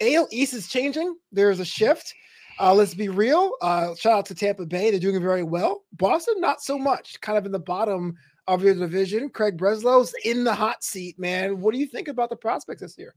[0.00, 1.16] AL East is changing.
[1.32, 2.14] There's a shift.
[2.60, 3.52] Uh, let's be real.
[3.60, 4.90] Uh, shout out to Tampa Bay.
[4.90, 5.84] They're doing very well.
[5.92, 7.20] Boston, not so much.
[7.20, 8.16] Kind of in the bottom
[8.48, 9.28] of your division.
[9.30, 11.60] Craig Breslow's in the hot seat, man.
[11.60, 13.14] What do you think about the prospects this year?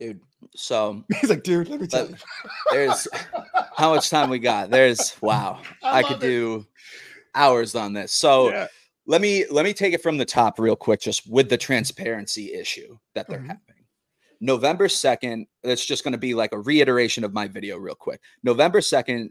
[0.00, 0.20] Dude.
[0.56, 2.16] So He's like, dude, let me tell you.
[2.72, 3.06] there's
[3.76, 4.70] how much time we got?
[4.70, 5.60] There's wow.
[5.84, 6.20] I, could it.
[6.20, 6.66] do
[7.34, 8.12] hours on this.
[8.12, 8.66] So Yeah.
[9.06, 12.52] let me let me take it from the top real quick, just with the transparency
[12.54, 13.48] issue that they're Mhm.
[13.48, 13.84] having.
[14.40, 18.20] November 2nd, that's just going to be like a reiteration of my video, real quick.
[18.42, 19.30] November 2nd,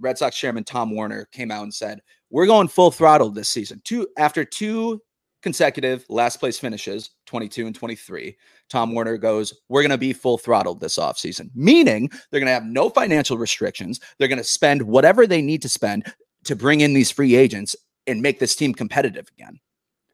[0.00, 3.80] Red Sox chairman Tom Werner came out and said, We're going full throttle this season.
[3.84, 5.02] Two after two
[5.42, 8.36] consecutive last place finishes, 22 and 23.
[8.70, 12.52] Tom Werner goes, We're going to be full throttle this offseason, meaning they're going to
[12.52, 14.00] have no financial restrictions.
[14.18, 16.12] They're going to spend whatever they need to spend
[16.48, 19.60] to bring in these free agents and make this team competitive again.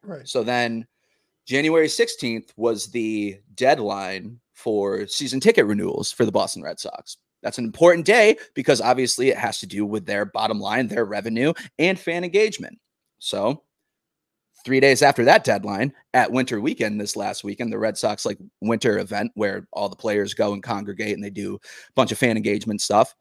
[0.03, 0.27] Right.
[0.27, 0.85] So then
[1.45, 7.17] January 16th was the deadline for season ticket renewals for the Boston Red Sox.
[7.41, 11.05] That's an important day because obviously it has to do with their bottom line, their
[11.05, 12.79] revenue, and fan engagement.
[13.19, 13.63] So,
[14.65, 18.39] three days after that deadline, at Winter Weekend this last weekend, the Red Sox like
[18.61, 22.17] winter event where all the players go and congregate and they do a bunch of
[22.17, 23.15] fan engagement stuff.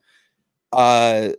[0.72, 1.30] Uh,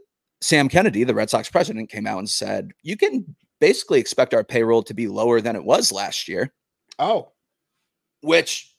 [0.46, 4.44] Sam Kennedy, the Red Sox president, came out and said, "You can basically expect our
[4.44, 6.54] payroll to be lower than it was last year."
[7.00, 7.32] Oh,
[8.22, 8.72] which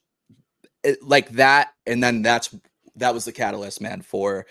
[0.85, 2.55] it, like that and then that's
[2.94, 4.46] that was the catalyst man for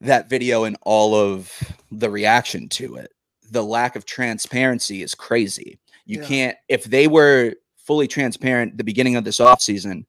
[0.00, 1.52] that video and all of
[1.92, 3.12] the reaction to it.
[3.50, 5.78] The lack of transparency is crazy.
[6.06, 6.26] You Yeah.
[6.26, 10.06] can't if they were fully transparent the beginning of this offseason,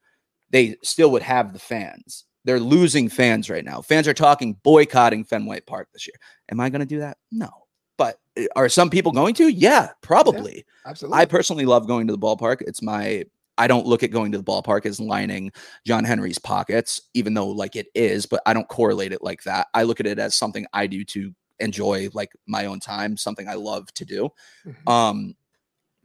[0.50, 2.26] they still would have the fans.
[2.46, 3.82] They're losing fans right now.
[3.82, 6.16] Fans are talking boycotting Fenway Park this year.
[6.52, 7.18] Am I going to do that?
[7.32, 7.50] No.
[7.98, 9.50] But uh, are some people going to?
[9.50, 10.66] Yeah, probably.
[10.86, 11.20] Absolutely.
[11.20, 12.62] I personally love going to the ballpark.
[12.62, 13.26] It's my
[13.58, 15.52] I don't look at going to the ballpark as lining
[15.86, 19.68] John Henry's pockets, even though like it is, but I don't correlate it like that.
[19.74, 23.50] I look at it as something I do to enjoy like my own time, something
[23.50, 24.30] I love to do.
[24.66, 24.90] Mhm.
[24.90, 25.36] Um,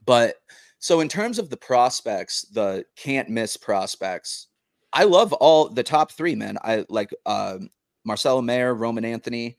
[0.04, 0.34] but
[0.80, 4.48] so in terms of the prospects, the can't miss prospects,
[4.94, 6.56] I love all the top three, man.
[6.62, 7.68] I like um
[8.04, 9.58] Marcelo Mayer, Roman Anthony,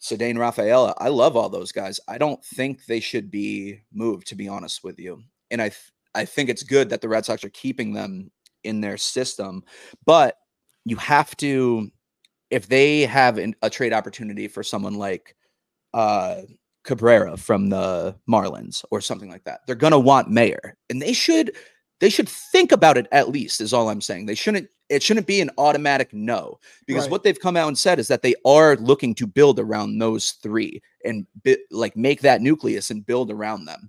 [0.00, 0.94] Ceddanne Rafaela.
[0.98, 2.00] I love all those guys.
[2.08, 5.22] I don't think they should be moved, to be honest with you.
[5.50, 8.30] And I th- I think it's good that the Red Sox are keeping them
[8.64, 9.62] in their system,
[10.04, 10.36] but
[10.84, 11.90] you have to
[12.50, 15.36] if they have an, a trade opportunity for someone like
[15.94, 16.42] uh
[16.84, 19.60] Cabrera from the Marlins or something like that.
[19.66, 20.76] They're going to want Mayer.
[20.90, 21.54] And they should
[22.02, 24.26] they should think about it at least is all I'm saying.
[24.26, 27.10] They shouldn't it shouldn't be an automatic no because Right.
[27.12, 30.32] what they've come out and said is that they are looking to build around those
[30.42, 31.26] three and
[31.70, 33.88] like make that nucleus and build around them.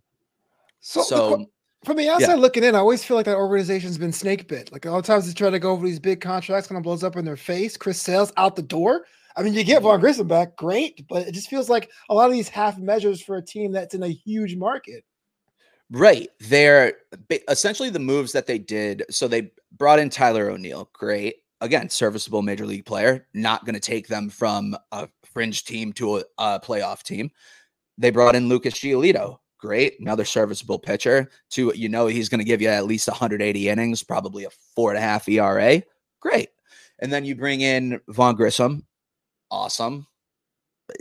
[0.79, 1.47] so, the So, que-
[1.85, 4.71] from the outside looking in, I always feel like that organization's been snake bit.
[4.71, 6.83] Like a lot of times they try to go over these big contracts, kind of
[6.83, 7.75] blows up in their face.
[7.75, 9.05] Chris Sale's out the door.
[9.35, 9.83] I mean, you get Mm-hmm.
[9.85, 13.19] Vaughn Grissom back, great, but it just feels like a lot of these half measures
[13.21, 15.03] for a team that's in a huge market.
[15.93, 16.29] Right.
[16.39, 16.93] They're
[17.49, 19.05] essentially the moves that they did.
[19.11, 20.89] So they brought in Tyler O'Neill.
[20.91, 21.35] Great.
[21.61, 23.27] Again, serviceable major league player.
[23.35, 27.29] Not going to take them from a fringe team to a, a playoff team.
[27.99, 29.37] They brought in Lucas Giolito.
[29.59, 29.99] Great.
[29.99, 31.29] Another serviceable pitcher.
[31.51, 34.89] To you know, he's going to give you at least 180 innings, probably a four
[34.89, 35.83] and a half ERA.
[36.19, 36.49] Great.
[36.99, 38.83] And then you bring in Vaughn Grissom.
[39.51, 40.07] Awesome.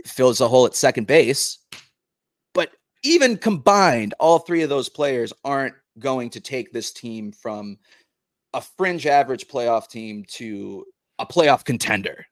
[0.05, 1.57] Fills a hole at second base.
[3.03, 7.77] Even combined, all three of those players aren't going to take this team from
[8.53, 10.85] a fringe average playoff team to
[11.19, 12.25] a playoff contender.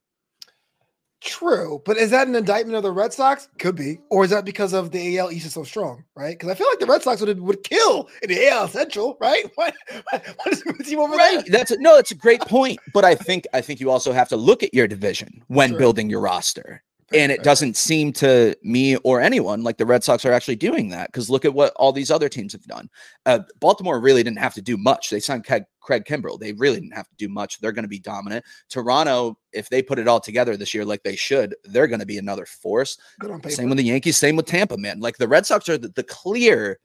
[1.24, 3.48] True, but is that an indictment of the Red Sox?
[3.60, 6.32] Could be, or is that because of the AL East is so strong, right?
[6.36, 9.46] Because I feel like the Red Sox would would kill in the AL Central, right?
[9.56, 9.76] What
[10.10, 11.42] what, what is the team over Right.
[11.46, 11.60] there?
[11.60, 12.80] That's a, no, that's a great point.
[12.92, 15.78] But I think I think you also have to look at your division when Sure.
[15.78, 16.82] building your roster.
[17.14, 20.90] And it doesn't seem to me or anyone like the Red Sox are actually doing
[20.90, 22.90] that because look at what all these other teams have done.
[23.26, 25.10] Uh, Baltimore really didn't have to do much.
[25.10, 26.40] They signed Craig, Craig Kimbrel.
[26.40, 27.60] They really didn't have to do much.
[27.60, 28.46] They're going to be dominant.
[28.70, 32.06] Toronto, if they put it all together this year like they should, they're going to
[32.06, 32.98] be another force.
[33.20, 33.56] Good on paper.
[33.56, 34.18] Same with the Yankees.
[34.18, 35.00] Same with Tampa, man.
[35.00, 36.80] Like the Red Sox are the, the clear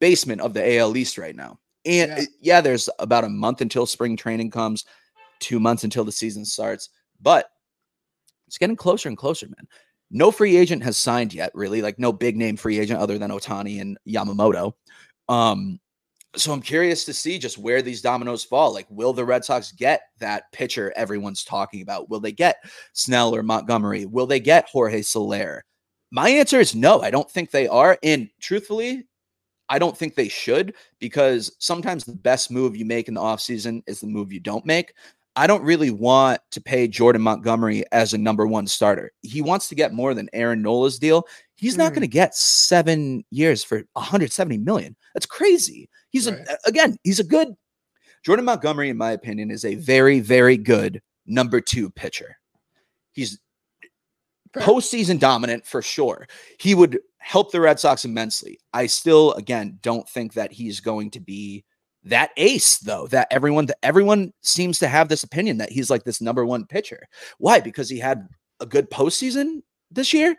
[0.00, 1.58] basement of the AL East right now.
[1.84, 2.24] And yeah.
[2.40, 4.84] yeah, there's about a month until spring training comes,
[5.40, 6.88] two months until the season starts,
[7.20, 7.50] but
[8.54, 9.66] it's getting closer and closer, man.
[10.12, 11.82] No free agent has signed yet, really.
[11.82, 14.74] Like no big name free agent other than Ohtani and Yamamoto.
[15.28, 15.80] Um,
[16.36, 18.72] so I'm curious to see just where these dominoes fall.
[18.72, 22.10] Like, will the Red Sox get that pitcher everyone's talking about?
[22.10, 22.58] Will they get
[22.92, 24.06] Snell or Montgomery?
[24.06, 25.64] Will they get Jorge Soler?
[26.12, 27.00] My answer is no.
[27.00, 27.98] I don't think they are.
[28.04, 29.04] And truthfully,
[29.68, 33.82] I don't think they should because sometimes the best move you make in the offseason
[33.88, 34.94] is the move you don't make.
[35.36, 39.10] I don't really want to pay Jordan Montgomery as a number one starter.
[39.22, 41.26] He wants to get more than Aaron Nola's deal.
[41.56, 41.94] He's not Mm.
[41.96, 44.94] going to get seven years for 170 million.
[45.12, 45.88] That's crazy.
[46.10, 46.38] He's Right.
[46.46, 47.48] a, again, he's a good
[48.24, 52.38] Jordan Montgomery, in my opinion, is a very, very good number two pitcher.
[53.12, 53.38] He's
[54.56, 56.26] postseason dominant for sure.
[56.58, 58.58] He would help the Red Sox immensely.
[58.72, 61.64] I still, again, don't think that he's going to be
[62.04, 63.06] that ace, though.
[63.08, 66.66] That everyone, that everyone seems to have this opinion that he's like this number one
[66.66, 67.06] pitcher.
[67.38, 67.60] Why?
[67.60, 68.28] Because he had
[68.60, 70.36] a good postseason this year.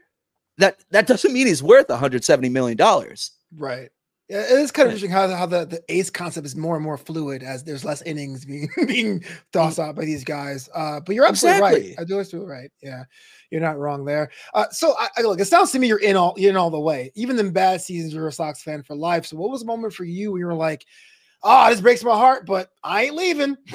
[0.57, 3.31] That that doesn't mean he's worth 170 million dollars.
[3.55, 3.89] Right.
[4.27, 6.83] Yeah, it is kind of interesting how, how the, the ace concept is more and
[6.83, 9.23] more fluid as there's less innings being being
[9.53, 10.67] tossed out by these guys.
[10.73, 11.95] Uh, but you're absolutely right.
[11.99, 12.71] I do absolutely right.
[12.81, 13.03] Yeah,
[13.51, 14.31] you're not wrong there.
[14.55, 16.71] Uh, so I, I look, it sounds to me you're in all you're in all
[16.71, 17.11] the way.
[17.13, 19.27] Even in bad seasons, you're a Sox fan for life.
[19.27, 20.85] So what was the moment for you when you were like,
[21.45, 23.57] "Ah, this breaks my heart, but I ain't leaving."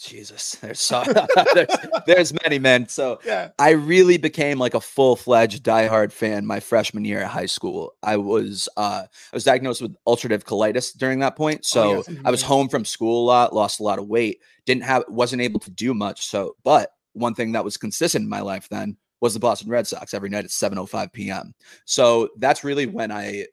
[0.00, 1.04] Jesus, there's so
[1.54, 1.76] there's,
[2.06, 2.88] there's many men.
[2.88, 3.50] So yeah.
[3.58, 7.94] I really became like a full fledged diehard fan my freshman year at high school.
[8.02, 12.30] I was uh, I was diagnosed with ulcerative colitis during that point, so yes, I
[12.30, 12.46] was mhm.
[12.46, 15.70] home from school a lot, lost a lot of weight, didn't have, wasn't able to
[15.70, 16.26] do much.
[16.26, 19.86] So, but one thing that was consistent in my life then was the Boston Red
[19.86, 21.54] Sox every night at 7:05 p.m.
[21.84, 23.46] So that's really when I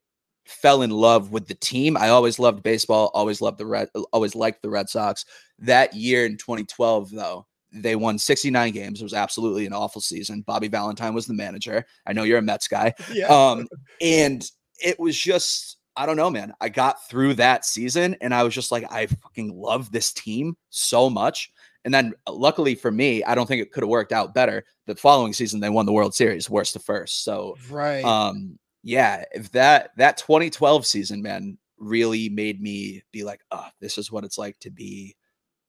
[0.45, 1.97] fell in love with the team.
[1.97, 5.25] I always loved baseball, always loved the Red, always liked the Red Sox.
[5.59, 9.01] That year in 2012, though, they won 69 games.
[9.01, 10.41] It was absolutely an awful season.
[10.41, 11.85] Bobby Valentine was the manager.
[12.05, 12.93] I know you're a Mets guy.
[13.11, 13.27] Yeah.
[13.27, 13.67] Um,
[14.01, 14.49] and
[14.83, 16.53] it was just, I don't know, man.
[16.59, 20.57] I got through that season and I was just like, I fucking love this team
[20.69, 21.51] so much.
[21.85, 24.65] And then uh, luckily for me, I don't think it could have worked out better.
[24.87, 27.23] The following season, they won the World Series, worst to first.
[27.23, 28.03] So right.
[28.03, 33.97] um, yeah, if that that 2012 season, man, really made me be like, oh, this
[33.97, 35.15] is what it's like to be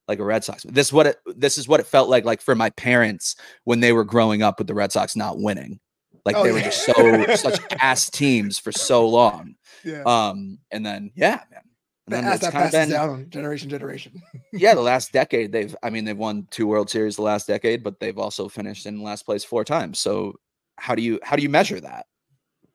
[0.07, 0.64] like a Red Sox.
[0.64, 3.81] This is what it this is what it felt like like for my parents when
[3.81, 5.81] they were growing up with the Red Sox not winning.
[6.27, 9.55] Like Oh, they were just so such ass teams for so long.
[9.83, 10.03] yeah.
[10.05, 11.62] Um, and then yeah, man.
[12.09, 14.23] And then As it's that kind of passes been down generation generation.
[14.53, 17.83] yeah, the last decade they've I mean they've won two World Series the last decade,
[17.83, 20.01] but they've also finished in last place four times.
[20.01, 20.35] So
[20.77, 22.05] how do you how do you measure that?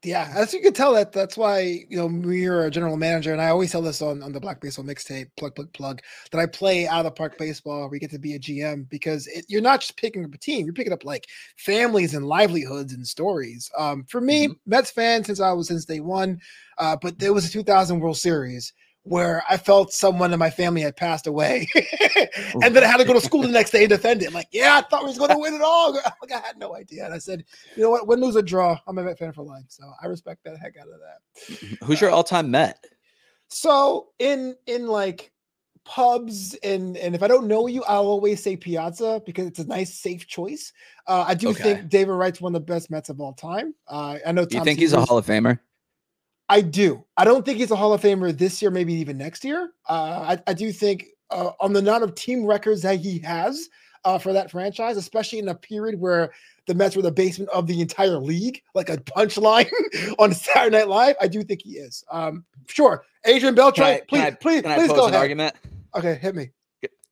[0.04, 3.42] Yeah, as you can tell, that that's why you know we're a general manager, and
[3.42, 6.48] I always tell this on on the Black Baseball mixtape, plug plug plug, that I
[6.48, 7.88] play out of the park baseball.
[7.88, 10.66] We get to be a GM because it, you're not just picking up a team;
[10.66, 13.70] you're picking up like families and livelihoods and stories.
[13.78, 16.40] Um, for me, Mets fan since I was since day one,
[16.80, 18.74] uh, but there was a 2000 World Series
[19.04, 21.68] where I felt someone in my family had passed away,
[22.64, 24.34] and then I had to go to school the next day and defend it.
[24.34, 25.94] Like, yeah, I thought we was going to win it all.
[26.22, 27.44] Like, I had no idea, and I said,
[27.76, 29.66] you know what, win, lose, or draw, I'm a Met fan for life.
[29.70, 31.78] So I respect that heck out of that.
[31.84, 32.86] Who's your all-time Met?
[33.48, 35.32] So in in like
[35.84, 39.68] pubs and and if I don't know you, I'll always say Piazza because it's a
[39.68, 40.72] nice, safe choice.
[41.08, 41.64] Uh, I do Okay.
[41.64, 43.74] think David Wright's one of the best Mets of all time.
[43.88, 44.46] Uh, I know.
[44.46, 45.60] Do you Tom think he's a Hall of Famer?
[46.52, 47.06] I do.
[47.16, 49.72] I don't think he's a Hall of Famer this year, maybe even next year.
[49.88, 53.70] Uh, I, I do think uh, on the amount of team records that he has
[54.04, 56.34] uh, for that franchise, especially in a period where
[56.68, 59.70] the Mets were the basement of the entire league, like a punchline
[60.20, 62.04] on Saturday Night Live, I do think he is.
[62.12, 65.04] Um, sure, Adrian Beltre, Can I- can please, I- please, Can I please pose go
[65.06, 65.22] an ahead.
[65.22, 65.56] argument?
[65.96, 66.50] Okay, hit me.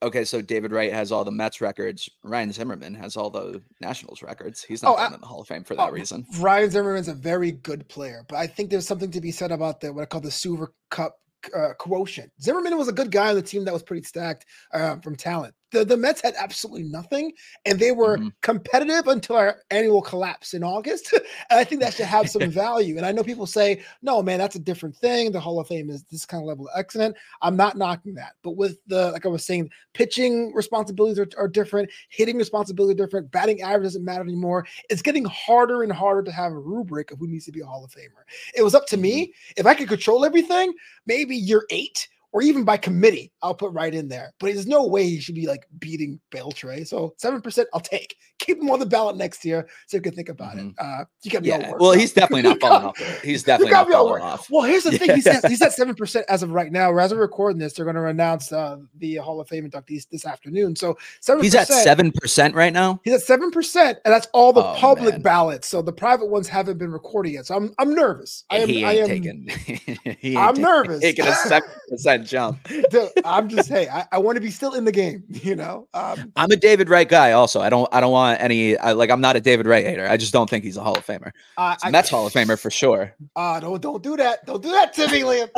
[0.01, 2.09] Okay, so David Wright has all the Mets records.
[2.23, 4.63] Ryan Zimmerman has all the Nationals records.
[4.63, 6.25] He's not Oh, I- in the Hall of Fame for that Oh, reason.
[6.39, 9.81] Ryan Zimmerman's a very good player, but I think there's something to be said about
[9.81, 11.17] the what I call the Silver Cup
[11.55, 12.31] uh, quotient.
[12.41, 15.53] Zimmerman was a good guy on the team that was pretty stacked uh, from talent.
[15.71, 17.33] The the Mets had absolutely nothing,
[17.65, 18.33] and they were Mhm.
[18.41, 21.13] competitive until our annual collapse in August.
[21.49, 22.97] and I think that should have some value.
[22.97, 25.31] And I know people say, "No, man, that's a different thing.
[25.31, 28.33] The Hall of Fame is this kind of level of excellent." I'm not knocking that,
[28.43, 33.05] but with the like I was saying, pitching responsibilities are, are different, hitting responsibilities are
[33.05, 37.11] different, batting average doesn't matter anymore it's getting harder and harder to have a rubric
[37.11, 38.23] of who needs to be a Hall of Famer.
[38.55, 39.33] It was up to me.
[39.55, 40.73] If I could control everything,
[41.05, 44.31] maybe year eight or even by committee, I'll put Wright in there.
[44.39, 46.85] But there's no way he should be like beating Beltre.
[46.87, 48.15] So 7% I'll take.
[48.39, 50.73] Keep him on the ballot next year so you can think about it.
[50.77, 51.69] Uh, you got me all Yeah.
[51.71, 52.97] worked Well, he's definitely not falling off.
[53.23, 54.47] He's definitely not falling off.
[54.49, 55.15] Well, here's the thing.
[55.15, 56.95] He's at, he's at 7% as of right now.
[56.97, 60.25] As we're recording this, they're going to announce uh, the Hall of Fame inductees this
[60.25, 60.75] afternoon.
[60.75, 61.41] So 7%.
[61.41, 63.01] He's at seven percent right now.
[63.03, 65.21] He's at seven percent, and that's all the Oh, public man.
[65.21, 65.67] ballots.
[65.67, 67.45] So the private ones haven't been recorded yet.
[67.47, 68.43] So I'm I'm nervous.
[68.49, 69.07] I am he I ain't am
[69.47, 70.15] taking.
[70.19, 70.99] he ain't I'm taking- nervous.
[71.01, 72.59] Taking a seven percent jump.
[72.89, 75.87] dude, I'm just hey, I, I want to be still in the game, you know.
[75.93, 77.31] Um, I'm a David Wright guy.
[77.31, 77.87] Also, I don't.
[77.91, 78.77] I don't want any.
[78.77, 80.07] I, like, I'm not a David Wright hater.
[80.07, 81.31] I just don't think he's a Hall of Famer.
[81.33, 83.13] He's a I, Mets Hall of Famer for sure.
[83.35, 84.45] Uh, don't don't do that.
[84.45, 85.49] Don't do that to me, Liam.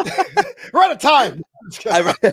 [0.73, 1.41] We're out of time.
[1.89, 2.17] I wrote,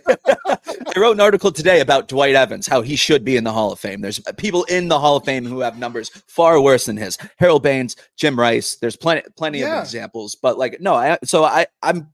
[0.46, 3.70] I wrote an article today about Dwight Evans, how he should be in the Hall
[3.72, 4.00] of Fame.
[4.00, 7.18] There's people in the Hall of Fame who have numbers far worse than his.
[7.36, 8.76] Harold Baines, Jim Rice.
[8.76, 9.78] There's plenty, plenty Yeah.
[9.78, 10.34] of examples.
[10.34, 11.18] But like, no, I.
[11.24, 12.08] So I, I'm,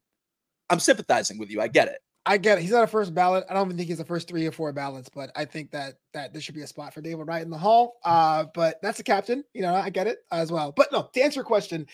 [0.70, 1.60] I'm sympathizing with you.
[1.60, 1.98] I get it.
[2.26, 2.62] I get it.
[2.62, 3.44] He's not a first ballot.
[3.50, 5.94] I don't even think he's the first three or four ballots, but I think that
[6.14, 7.96] that there should be a spot for David Wright in the hall.
[8.02, 9.44] Uh, but that's the captain.
[9.52, 10.72] You know, I get it as well.
[10.72, 11.86] But no, to answer your question,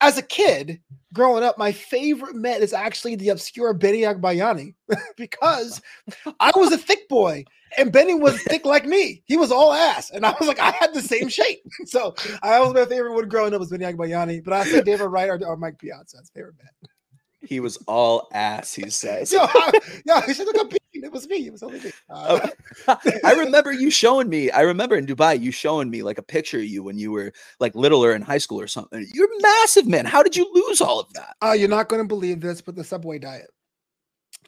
[0.00, 0.80] as a kid
[1.12, 4.74] growing up, my favorite Met is actually the obscure Benny Agbayani
[5.16, 5.82] because
[6.40, 7.44] I was a thick boy
[7.76, 9.22] and Benny was thick like me.
[9.26, 11.60] He was all ass, and I was like, I had the same shape.
[11.86, 14.42] So I was my favorite one growing up was Benny Agbayani.
[14.42, 16.90] But I said David Wright or, or Mike Piazza's favorite Met.
[17.46, 18.74] He was all ass.
[18.74, 19.32] He says.
[19.34, 19.72] Yo, I,
[20.06, 20.74] yo, he should look.
[20.92, 21.46] It was me.
[21.46, 21.92] It was only me.
[22.08, 22.48] Uh,
[23.24, 24.50] I remember you showing me.
[24.50, 27.32] I remember in Dubai you showing me like a picture of you when you were
[27.60, 29.06] like littler in high school or something.
[29.12, 30.06] You're massive, man.
[30.06, 31.36] How did you lose all of that?
[31.42, 33.50] Uh, you're not going to believe this, but the Subway diet.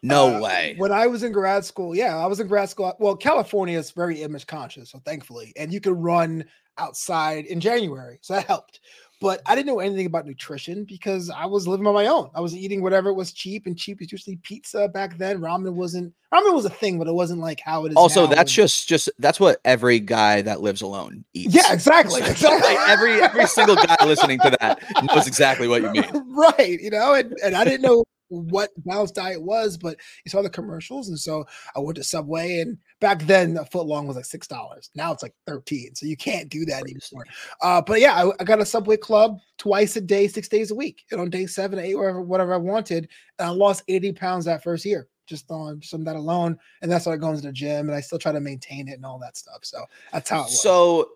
[0.02, 0.74] No Uh, way.
[0.78, 2.94] When I was in grad school, yeah, I was in grad school.
[2.98, 6.44] Well, California is very image conscious, so thankfully, and you can run
[6.78, 8.80] outside in January, so that helped.
[9.18, 12.28] But I didn't know anything about nutrition because I was living on my own.
[12.34, 15.40] I was eating whatever was cheap, and cheap is usually pizza back then.
[15.40, 16.12] Ramen wasn't.
[16.34, 17.96] Ramen was a thing, but it wasn't like how it is.
[17.96, 21.54] Also, that's when- just just that's what every guy that lives alone eats.
[21.54, 22.74] yeah, exactly, Like, exactly.
[22.88, 24.82] every every single guy listening to that
[25.14, 26.04] knows exactly what you mean.
[26.36, 30.42] right you know and, and i didn't know what balanced diet was, but you saw
[30.42, 34.16] the commercials, and so I went to Subway, and back then a foot long was
[34.16, 34.90] like six dollars.
[34.94, 37.26] Now it's like thirteen, so you can't do that anymore.
[37.62, 40.74] Uh, but yeah, I, I, got a Subway club twice a day, six days a
[40.74, 43.08] week, and on day seven, eight, whatever, whatever I wanted,
[43.38, 47.06] and I lost eighty pounds that first year just on on that alone, and that's
[47.06, 49.18] why I go into the gym, and I still try to maintain it and all
[49.20, 49.58] that stuff.
[49.62, 50.62] So that's how it was.
[50.62, 51.10] So,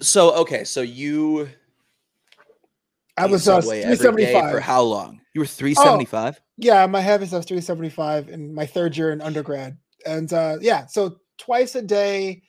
[0.00, 1.48] so okay, so you
[3.16, 5.19] I was uh, three seventy five for how long?
[5.34, 6.40] You were three seventy five.
[6.40, 9.76] Oh, yeah, my heaviest I was three seventy five in my third year in undergrad,
[10.06, 12.42] and uh, yeah, so twice a day.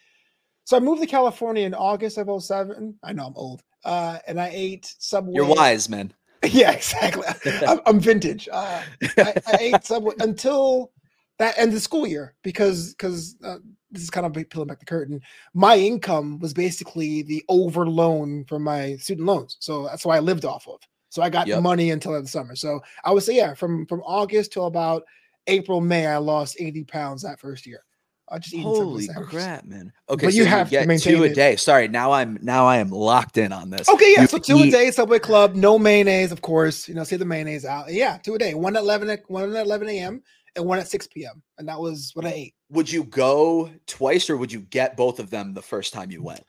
[0.65, 2.97] So I moved to California in August of 07.
[3.03, 5.33] I know I'm old, uh, and I ate Subway.
[5.33, 6.13] You're wise, man.
[6.49, 7.23] yeah, exactly.
[7.67, 8.47] I'm, I'm, vintage.
[8.51, 8.81] Uh,
[9.17, 10.91] I, I, ate Subway until
[11.39, 13.57] that end of the school year because because uh,
[13.91, 15.21] this is kind of peeling back the curtain.
[15.53, 20.19] My income was basically the over loan from my student loans, so that's why I
[20.19, 20.79] lived off of.
[21.11, 21.61] So I got yep.
[21.61, 22.55] money until the summer.
[22.55, 25.03] So I would say, yeah, from from August till about
[25.45, 27.83] April, May, I lost 80 pounds that first year.
[28.29, 29.91] I just eating holy crap, man.
[30.09, 31.57] Okay, but so you have you get to maintain two a day.
[31.57, 33.89] Sorry, now I'm now I am locked in on this.
[33.89, 34.69] Okay, yeah, you so two eat...
[34.69, 36.87] a day, Subway Club, no mayonnaise, of course.
[36.87, 37.91] You know, see the mayonnaise out.
[37.91, 40.23] Yeah, two a day, one at 11 one at 11 a.m.
[40.55, 41.43] and one at 6 p.m.
[41.57, 45.19] And that was what I ate would you go twice or would you get both
[45.19, 46.43] of them the first time you went?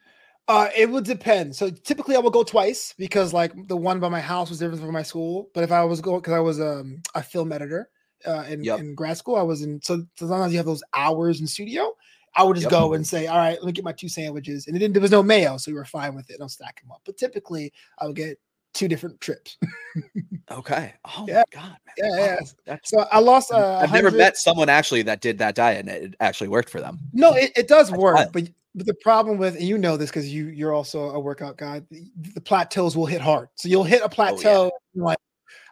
[0.49, 1.55] Uh, it would depend.
[1.55, 4.83] So typically, I would go twice because like the one by my house was different
[4.83, 5.49] from my school.
[5.55, 7.89] But if I was going because I was um, a film editor
[8.27, 8.81] uh, in, yep.
[8.81, 9.81] in grad school, I was in.
[9.83, 11.93] So as long as you have those hours in studio,
[12.35, 12.73] I would just yep.
[12.73, 14.95] go and say, "All right, let me get my two sandwiches," and it didn't.
[14.95, 16.39] There was no mayo, so we were fine with it.
[16.41, 17.03] I'll stack them up.
[17.05, 18.39] But typically, I would get
[18.75, 19.59] two different trips.
[20.51, 20.95] okay.
[21.05, 21.43] Oh yeah.
[21.53, 21.69] my god.
[21.69, 21.79] Man.
[21.99, 22.47] Yeah, wow.
[22.67, 22.77] yeah.
[22.85, 23.53] So I lost.
[23.53, 26.81] Uh, I've never met someone actually that did that diet and it actually worked for
[26.81, 26.99] them.
[27.13, 28.33] No, it, it does That's work, wild.
[28.33, 31.57] but but the problem with and you know this because you you're also a workout
[31.57, 31.83] guy.
[31.91, 33.49] The, the, plateaus will hit hard.
[33.55, 35.05] So you'll hit a plateau oh, yeah.
[35.05, 35.19] like.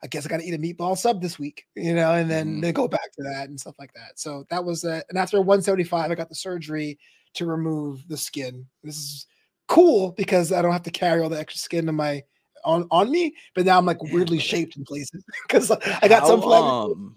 [0.02, 2.56] I guess I got to eat a meatball sub this week, you know, and then
[2.56, 2.62] mm.
[2.62, 4.18] then go back to that and stuff like that.
[4.18, 6.98] So that was uh, and after 175, I got the surgery
[7.34, 8.66] to remove the skin.
[8.82, 9.26] This is
[9.68, 12.22] cool because I don't have to carry all the extra skin to my
[12.64, 16.26] on on me, but now I'm like weirdly shaped in places because I got how,
[16.26, 16.42] some.
[16.44, 17.16] Um,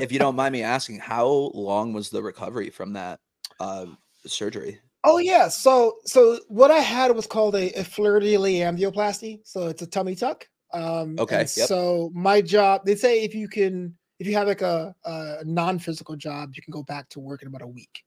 [0.00, 3.20] if you don't mind me asking, how long was the recovery from that
[3.60, 3.86] uh,
[4.26, 4.80] surgery?
[5.08, 9.38] Oh yeah, so so what I had was called a, a fleur-de-lis.
[9.44, 10.48] So it's a tummy tuck.
[10.72, 11.38] Um, okay.
[11.38, 11.48] Yep.
[11.48, 16.16] So my job, they say if you can, if you have like a, a non-physical
[16.16, 18.02] job, you can go back to work in about a week.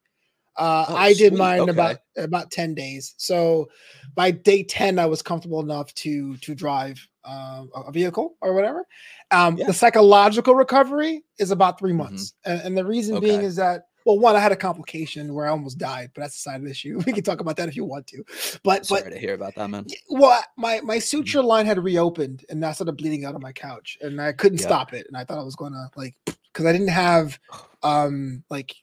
[0.58, 1.72] Uh, oh, I did mine okay.
[1.72, 3.16] about about ten days.
[3.18, 3.70] So
[4.14, 8.86] by day ten, I was comfortable enough to to drive uh, a vehicle or whatever.
[9.32, 9.68] Um, yeah.
[9.68, 12.00] The psychological recovery is about three mm-hmm.
[12.00, 12.52] months, mm-hmm.
[12.52, 13.28] and, and, the reason okay.
[13.28, 16.36] being is that well, one, I had a complication where I almost died, but that's
[16.36, 17.02] a side issue.
[17.10, 18.24] We can talk about that if you want to.
[18.64, 19.88] But sorry but, to hear about that, man.
[20.10, 23.98] Well, my my suture line had reopened, and I started bleeding out of my couch,
[24.02, 26.90] and I couldn't stop it, and I thought I was gonna like because I didn't
[26.90, 27.40] have
[27.84, 28.76] um like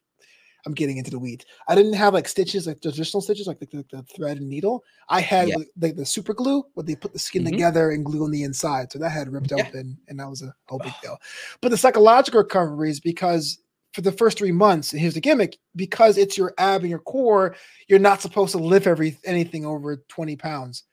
[0.67, 1.47] I'm getting into the weeds.
[1.69, 4.83] I didn't have like stitches, like traditional stitches, like the, the, the thread and needle.
[5.09, 5.57] I had yeah.
[5.81, 7.53] like the super glue where they put the skin mm-hmm.
[7.53, 8.91] together and glue on the inside.
[8.91, 9.65] So that had ripped yeah.
[9.65, 11.19] open, and that was a whole big deal.
[11.61, 13.59] But the psychological recovery is because
[13.93, 16.99] for the first three months, and here's the gimmick: because it's your ab and your
[17.01, 17.57] core,
[17.89, 20.85] you're not supposed to lift every anything over 20 pounds.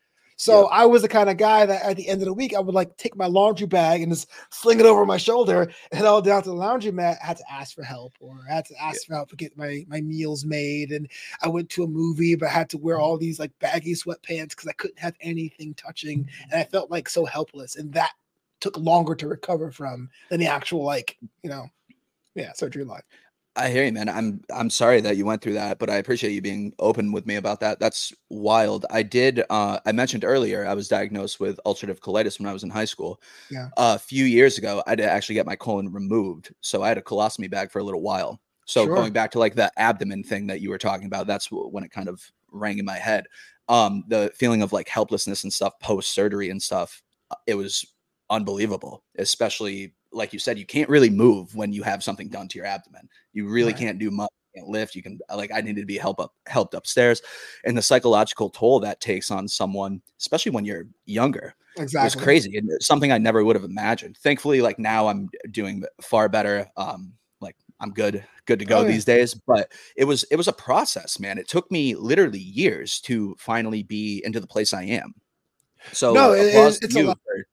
[0.43, 2.59] So I was the kind of guy that at the end of the week I
[2.59, 6.21] would like take my laundry bag and just sling it over my shoulder and all
[6.21, 7.17] down to the laundry mat.
[7.23, 9.57] I had to ask for help or I had to ask for help to get
[9.57, 10.91] my my meals made.
[10.91, 11.09] And
[11.41, 14.49] I went to a movie, but I had to wear all these like baggy sweatpants
[14.49, 16.51] because I couldn't have anything touching, mm-hmm.
[16.51, 17.75] and I felt like so helpless.
[17.75, 18.11] And that
[18.59, 21.67] took longer to recover from than the actual like you know,
[22.35, 23.01] yeah, surgery line.
[23.55, 24.09] I hear you, man.
[24.09, 27.27] I'm I'm sorry that you went through that, but I appreciate you being open with
[27.27, 27.79] me about that.
[27.79, 28.85] That's wild.
[28.89, 29.43] I did.
[29.49, 32.85] Uh, I mentioned earlier I was diagnosed with ulcerative colitis when I was in high
[32.85, 33.21] school.
[33.51, 33.69] Yeah.
[33.77, 37.01] A few years ago, I did actually get my colon removed, so I had a
[37.03, 38.41] colostomy bag for a little while.
[38.65, 38.95] So sure.
[38.95, 41.91] going back to like the abdomen thing that you were talking about, that's when it
[41.91, 43.27] kind of rang in my head.
[43.69, 47.03] Um, the feeling of like helplessness and stuff post surgery and stuff.
[47.29, 47.85] Uh, it was
[48.29, 52.57] unbelievable, especially like you said, you can't really move when you have something done to
[52.57, 53.09] your abdomen.
[53.33, 53.79] You really right.
[53.79, 54.29] can't do much.
[54.53, 54.95] You Can't lift.
[54.95, 57.21] You can like I needed to be help up helped upstairs,
[57.65, 62.05] and the psychological toll that takes on someone, especially when you're younger, exactly.
[62.05, 64.17] was crazy and something I never would have imagined.
[64.17, 66.69] Thankfully, like now I'm doing far better.
[66.77, 69.33] Um, like I'm good, good to go oh, these days.
[69.33, 71.37] But it was it was a process, man.
[71.37, 75.15] It took me literally years to finally be into the place I am.
[75.91, 77.47] So no, it, it's you for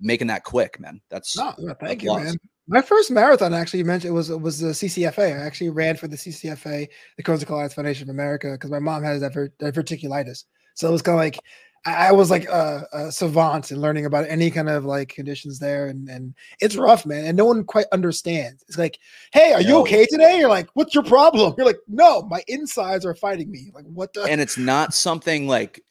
[0.00, 1.00] making that quick, man.
[1.10, 2.36] That's no, thank you, man.
[2.66, 5.40] My first marathon actually you mentioned it was it was the CCFA.
[5.40, 8.78] I actually ran for the CCFA, the Crohn's and Colitis Foundation of America, because my
[8.78, 10.44] mom has diverticulitis.
[10.74, 11.38] So it was kind of like
[11.86, 15.58] I, I was like a, a savant in learning about any kind of like conditions
[15.58, 17.24] there, and and it's rough, man.
[17.24, 18.64] And no one quite understands.
[18.68, 18.98] It's like,
[19.32, 20.38] hey, are you okay today?
[20.38, 21.54] You're like, what's your problem?
[21.56, 23.70] You're like, no, my insides are fighting me.
[23.74, 24.24] Like, what the?
[24.24, 25.82] and it's not something like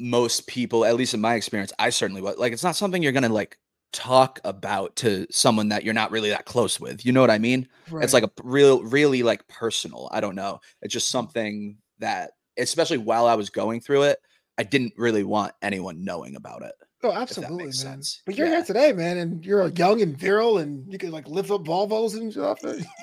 [0.00, 3.12] most people, at least in my experience, I certainly was like, it's not something you're
[3.12, 3.58] gonna like
[3.92, 7.04] talk about to someone that you're not really that close with.
[7.06, 7.68] You know what I mean?
[8.02, 10.08] It's like a real, really like personal.
[10.12, 10.60] I don't know.
[10.82, 14.18] It's just something that, especially while I was going through it,
[14.58, 16.72] I didn't really want anyone knowing about it.
[17.04, 17.72] oh, absolutely, man.
[17.72, 18.22] sense.
[18.26, 18.56] But you're Yeah.
[18.56, 22.14] here today, man, and you're young and virile, and you can like lift up Volvos
[22.14, 22.58] and stuff.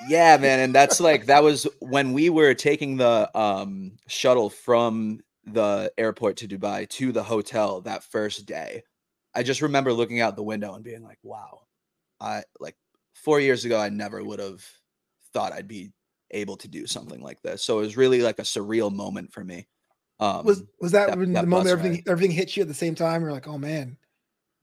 [0.08, 5.20] Yeah, man, and that's like that was when we were taking the um shuttle from
[5.46, 8.82] the airport to Dubai to the hotel that first day.
[9.34, 11.62] I just remember looking out the window and being like, "Wow,
[12.20, 12.76] I like
[13.14, 14.64] 4 years ago I never would have
[15.32, 15.92] thought I'd be
[16.32, 19.44] able to do something like this." So it was really like a surreal moment for
[19.44, 19.68] me.
[20.20, 22.06] Um was was that, that- when that the moment everything ride.
[22.06, 23.22] everything hit you at the same time?
[23.22, 23.98] You're like, oh man,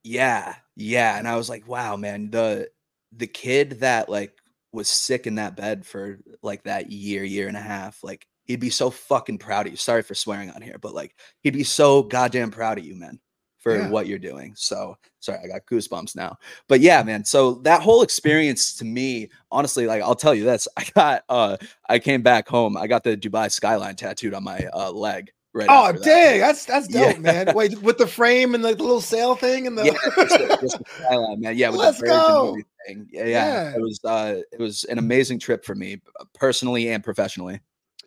[0.03, 2.71] Yeah, yeah, and I was like, wow, man, the
[3.11, 4.37] the kid that like
[4.71, 8.59] was sick in that bed for like that year, year and a half, like he'd
[8.59, 9.77] be so fucking proud of you.
[9.77, 13.19] Sorry for swearing on here, but like he'd be so goddamn proud of you, man,
[13.59, 13.89] for Yeah.
[13.89, 14.53] what you're doing.
[14.55, 16.37] So sorry, I got goosebumps now.
[16.67, 17.23] But yeah, man.
[17.25, 21.57] So that whole experience to me, honestly, like I'll tell you this, I got uh
[21.89, 25.31] I came back home, I got the Dubai skyline tattooed on my uh leg.
[25.55, 25.67] Right.
[25.69, 26.01] oh that.
[26.03, 27.19] dang, that's that's dope, Yeah.
[27.19, 27.53] man.
[27.55, 30.79] Wait, with the frame and the little sail thing and the yeah, just the, just
[30.79, 31.55] the skyline, man.
[31.55, 32.47] Yeah, with Let's the go.
[32.87, 33.07] everything.
[33.11, 33.27] Yeah, yeah,
[33.71, 33.75] Yeah.
[33.75, 36.01] It was uh it was an amazing trip for me,
[36.33, 37.61] personally and professionally.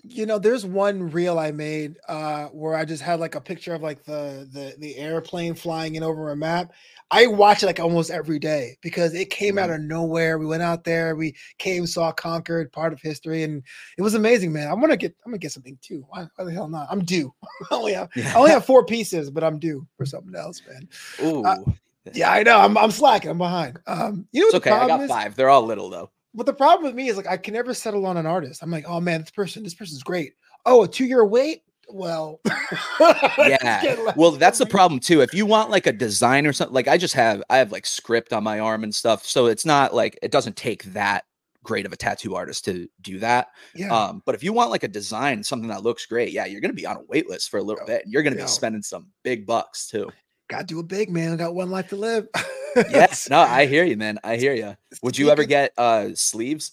[0.08, 3.74] You know there's one reel i made uh where i just had like a picture
[3.74, 6.72] of like the the the airplane flying in over a map.
[7.10, 9.76] I watch it like almost every day because it came out Mhm.
[9.76, 10.38] of nowhere.
[10.38, 13.62] We went out there we came saw conquered part of history and
[13.96, 14.68] it was amazing man.
[14.68, 16.04] I want to get i'm gonna get something too.
[16.08, 16.88] Why, why the hell not?
[16.90, 17.32] I'm due.
[17.70, 20.88] I only have i only have four pieces but i'm due for something else man.
[21.22, 21.64] Ooh,
[22.12, 22.58] yeah i know.
[22.58, 23.30] I'm, I'm slacking.
[23.30, 23.78] I'm behind.
[23.86, 24.70] Um you know it's okay.
[24.70, 25.08] I got is?
[25.08, 25.34] five.
[25.36, 26.10] They're all little though.
[26.36, 28.62] But the problem with me is like I can never settle on an artist.
[28.62, 30.34] I'm like, oh man, this person, this person's great.
[30.66, 31.62] Oh, a two year wait.
[31.88, 32.40] Well,
[33.38, 34.12] Yeah.
[34.16, 35.20] Well, that's the problem too.
[35.22, 37.86] If you want like a design or something, like I just have, I have like
[37.86, 41.24] script on my arm and stuff, so it's not like it doesn't take that
[41.62, 43.48] great of a tattoo artist to do that.
[43.74, 46.60] Yeah, Um, but if you want like a design, something that looks great, yeah, you're
[46.60, 48.04] gonna be on a wait list for a little Yo, bit.
[48.04, 50.10] And you're gonna be spending some big bucks too.
[50.48, 51.32] gotta do it big, man.
[51.32, 52.28] I got one life to live.
[52.84, 54.18] Yes, no, I hear you, man.
[54.24, 54.76] I hear you.
[55.02, 56.72] Would you ever get uh sleeves?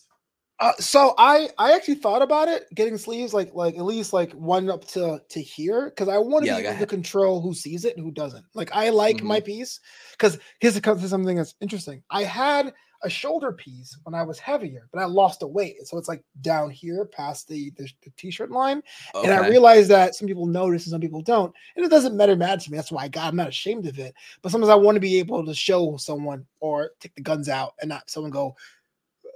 [0.59, 4.31] Uh, so I I actually thought about it getting sleeves like like at least like
[4.33, 7.53] one up to to here because I want to Yeah, be able to control who
[7.53, 8.45] sees it and who doesn't.
[8.53, 9.79] Like I like my piece
[10.11, 12.03] because here's here's something that's interesting.
[12.09, 12.73] I had
[13.03, 16.23] a shoulder piece when I was heavier, but I lost a weight, so it's like
[16.41, 18.81] down here past the the, the t-shirt line.
[19.13, 19.49] And I Okay.
[19.49, 21.53] realize that some people notice and some people don't.
[21.75, 22.77] And it doesn't matter mad to me.
[22.77, 24.13] That's why I got I'm not ashamed of it.
[24.41, 27.73] But sometimes I want to be able to show someone or take the guns out
[27.81, 28.55] and not someone go,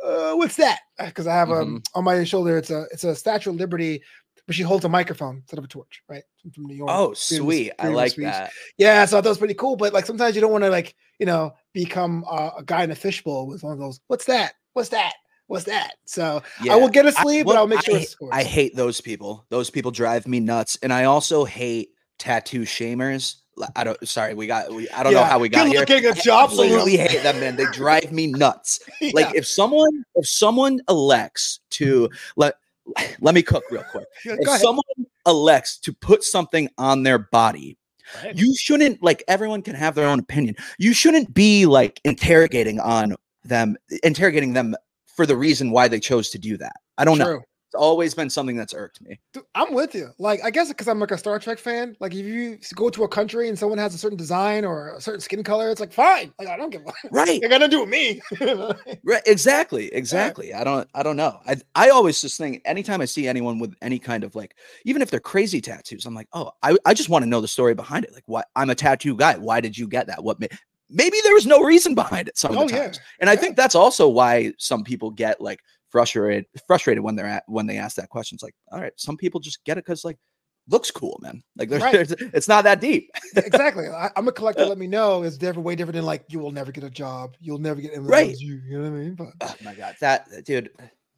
[0.04, 0.80] uh, what's that?
[0.98, 4.02] Because I have um on my shoulder, it's a it's a Statue of Liberty,
[4.46, 6.24] but she holds a microphone instead of a torch, right?
[6.54, 6.90] From- New York.
[6.94, 7.74] Oh, sweet.
[7.80, 8.24] I like speech.
[8.26, 8.52] that.
[8.78, 9.76] Yeah, so I thought it was pretty cool.
[9.76, 12.92] But like sometimes you don't want to like, you know, become uh, a guy in
[12.92, 14.54] a fishbowl with one of those, what's that?
[14.74, 15.14] What's that?
[15.46, 15.94] What's that?
[16.06, 16.74] So Yeah.
[16.74, 18.32] I will get a sleeve, but well, I'll make sure I, it's scores.
[18.34, 19.46] I hate those people.
[19.50, 20.78] Those people drive me nuts.
[20.82, 23.36] And I also hate tattoo shamers.
[23.76, 25.80] I don't sorry, we got we I don't know how we got good here.
[25.80, 27.56] looking, a I absolutely hate them, man.
[27.56, 28.80] They drive me nuts.
[29.02, 29.12] Yeah.
[29.14, 32.56] Like if someone if someone elects to let
[33.20, 34.08] let me cook real quick.
[34.26, 34.84] If someone
[35.26, 37.78] elects to put something on their body,
[38.24, 38.36] Right.
[38.36, 40.56] you shouldn't like everyone can have their own opinion.
[40.78, 46.30] You shouldn't be like interrogating on them, interrogating them for the reason why they chose
[46.30, 46.78] to do that.
[46.98, 47.42] I don't know.
[47.68, 49.20] It's always been something that's irked me.
[49.34, 50.12] Dude, I'm with you.
[50.20, 51.98] Like, I guess because I'm like a Star Trek fan.
[52.00, 55.02] Like, if you go to a country and someone has a certain design or a
[55.02, 56.34] certain skin color, it's like fine.
[56.40, 56.84] Like, I don't give.
[56.84, 57.42] a Right.
[57.42, 58.22] You're gonna do with me.
[59.04, 59.22] Right.
[59.26, 59.94] Exactly.
[59.94, 60.54] Exactly.
[60.54, 61.40] I don't I don't know.
[61.46, 64.56] I I always just think anytime I see anyone with any kind of like,
[64.86, 67.48] even if they're crazy tattoos, I'm like, oh, I, I just want to know the
[67.50, 68.14] story behind it.
[68.14, 69.36] Like, what I'm a tattoo guy.
[69.38, 70.24] Why did you get that?
[70.24, 70.48] What ma-
[70.90, 72.84] maybe there was no reason behind it some of oh the yeah.
[72.84, 73.00] times.
[73.20, 75.60] And I think that's also why some people get like
[75.90, 78.36] frustrated frustrated when they're at when they ask that question.
[78.36, 80.18] It's like, all right, some people just get it because like
[80.70, 81.42] looks cool, man.
[81.58, 81.94] Like there's, Right.
[81.94, 83.10] there's it's not that deep.
[83.36, 83.88] exactly.
[83.88, 84.66] I, I'm a collector.
[84.68, 85.24] Let me know.
[85.24, 87.36] It's different, way different than like you will never get a job.
[87.40, 88.38] You'll never get in Right.
[88.38, 89.16] You, you know what I mean?
[89.16, 90.70] But Oh my god, that dude.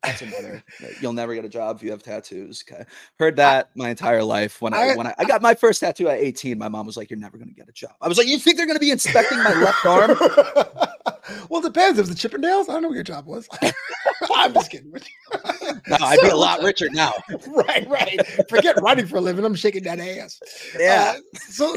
[0.02, 0.64] That's another.
[1.02, 2.64] You'll never get a job if you have tattoos.
[2.72, 2.86] Okay,
[3.20, 4.62] heard that my entire life.
[4.62, 6.96] When I, I- when I, I got my first tattoo at 18, my mom was
[6.96, 8.92] like, "You're never gonna get a job." I was like, "You think they're gonna be
[8.92, 10.18] inspecting my left arm?"
[11.50, 12.00] well, it depends.
[12.00, 13.48] If it's the Chippendales, I don't know what your job was.
[14.36, 14.92] I'm just kidding.
[14.92, 17.14] No, I'd be a lot richer now.
[17.48, 18.50] right, right.
[18.50, 19.46] Forget running for a living.
[19.46, 20.40] I'm shaking that ass.
[20.78, 21.76] Yeah, Uh, so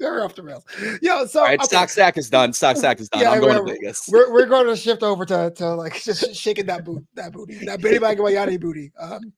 [0.00, 0.64] very off the rails.
[1.00, 2.52] Yo, so All right, okay, stock stack is done.
[2.52, 3.22] Stock stack is done.
[3.22, 4.08] Yeah, I'm going to Vegas.
[4.10, 7.64] we're, we're going to shift over to, to like just shaking that boot that booty
[7.66, 8.92] that Benny Agbayani booty.
[8.98, 9.32] Um,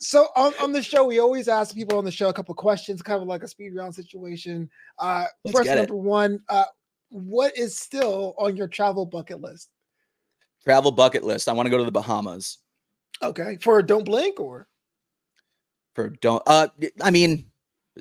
[0.00, 3.02] so on, on the show, we always ask people on the show a couple questions,
[3.02, 4.68] kind of like a speed round situation.
[4.98, 5.76] Uh, Let's it.
[5.76, 6.64] number one, uh,
[7.14, 9.70] what is still on your travel bucket list?
[10.64, 11.48] Travel bucket list.
[11.48, 12.58] I want to go to the Bahamas
[13.22, 14.68] Okay, for Don't Blink or
[15.94, 16.42] for don't.
[16.46, 16.68] Uh,
[17.00, 17.46] I mean,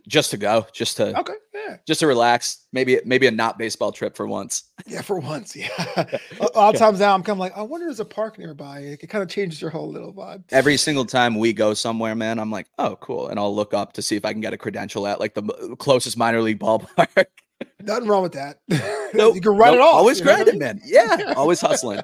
[0.07, 2.65] just to go, just to okay, yeah, just to relax.
[2.71, 4.63] Maybe maybe a not baseball trip for once.
[4.87, 5.69] yeah, for once, yeah.
[6.39, 8.39] a lot of times now, I'm kind of like, I wonder if there's a park
[8.39, 8.79] nearby.
[8.79, 10.43] It kind of changes your whole little vibe.
[10.49, 13.93] Every single time we go somewhere, man, I'm like, oh, cool, and I'll look up
[13.93, 17.25] to see if I can get a credential at like the closest minor league ballpark.
[17.85, 18.57] Nothing wrong with that.
[19.15, 19.93] Nope, you can write it nope, off.
[19.93, 20.79] Always you know what I grinding, mean?
[20.79, 20.81] man.
[20.83, 22.01] Yeah, always hustling.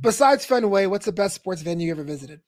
[0.00, 2.40] Besides Fenway, what's the best sports venue you ever visited?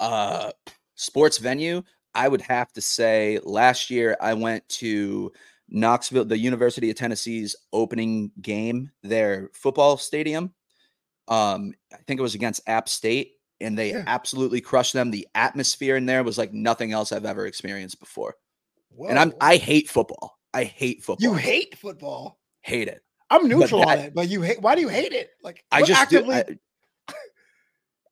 [0.00, 0.50] uh
[0.94, 1.82] sports venue
[2.14, 5.30] i would have to say last year i went to
[5.68, 10.54] knoxville the university of tennessee's opening game their football stadium
[11.28, 14.04] um i think it was against app state and they Yeah.
[14.06, 18.34] absolutely crushed them the atmosphere in there was like nothing else i've ever experienced before
[19.06, 22.38] and i'm i hate football i hate football you hate football.
[22.60, 24.60] hate it I'm neutral on it, but you hate.
[24.60, 25.30] Why do you hate it?
[25.40, 26.58] Like I just do- actively.
[27.08, 27.14] I,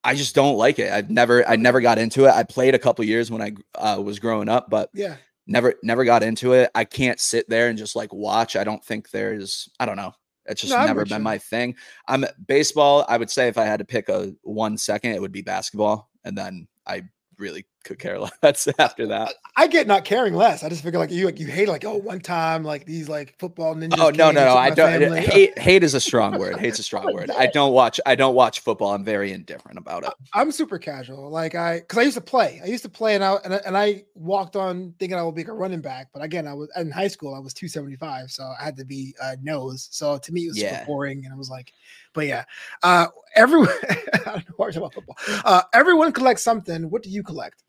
[0.04, 0.92] I just don't like it.
[0.92, 2.30] I've never I never got into it.
[2.30, 5.16] I played a couple years when I uh, was growing up, but yeah,
[5.48, 6.70] never never got into it.
[6.74, 8.54] I can't sit there and just like watch.
[8.54, 10.14] I don't think there's I don't know.
[10.46, 11.24] It's just No, never been you.
[11.24, 11.74] my thing.
[12.06, 15.32] I'm baseball, I would say if I had to pick a one second, it would
[15.32, 16.08] be basketball.
[16.24, 17.02] And then I
[17.38, 19.34] really could care less after that.
[19.56, 20.62] I get not caring less.
[20.62, 23.34] I just figure like you like you hate like oh one time like these like
[23.38, 23.98] football ninjas.
[24.00, 24.56] Oh no, no, no.
[24.56, 25.20] I don't family.
[25.20, 26.58] hate hate is a strong word.
[26.58, 27.30] Hate's a strong word.
[27.30, 28.92] I don't watch I don't watch football.
[28.92, 30.12] I'm very indifferent about it.
[30.34, 31.30] I'm super casual.
[31.30, 32.60] Like I, because I used to play.
[32.62, 35.34] I used to play, and I and I, and I walked on thinking I would
[35.34, 36.08] be a running back.
[36.12, 37.34] But again, I was in high school.
[37.34, 39.88] I was 275, so I had to be uh, nose.
[39.90, 40.84] So to me, it was super Yeah.
[40.86, 41.24] boring.
[41.24, 41.72] And I was like,
[42.12, 42.44] but yeah,
[42.82, 43.68] uh, everyone.
[43.90, 45.16] I don't know why we're talking about football.
[45.44, 46.90] Uh, everyone collects something.
[46.90, 47.64] What do you collect?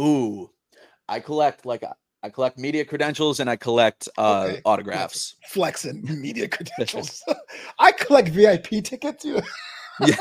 [0.00, 0.50] Ooh.
[1.08, 1.92] I collect like uh,
[2.22, 5.36] I collect media credentials and I collect uh Okay, autographs.
[5.48, 7.22] Flexing media credentials.
[7.78, 9.40] I collect VIP tickets too.
[10.00, 10.16] Yeah.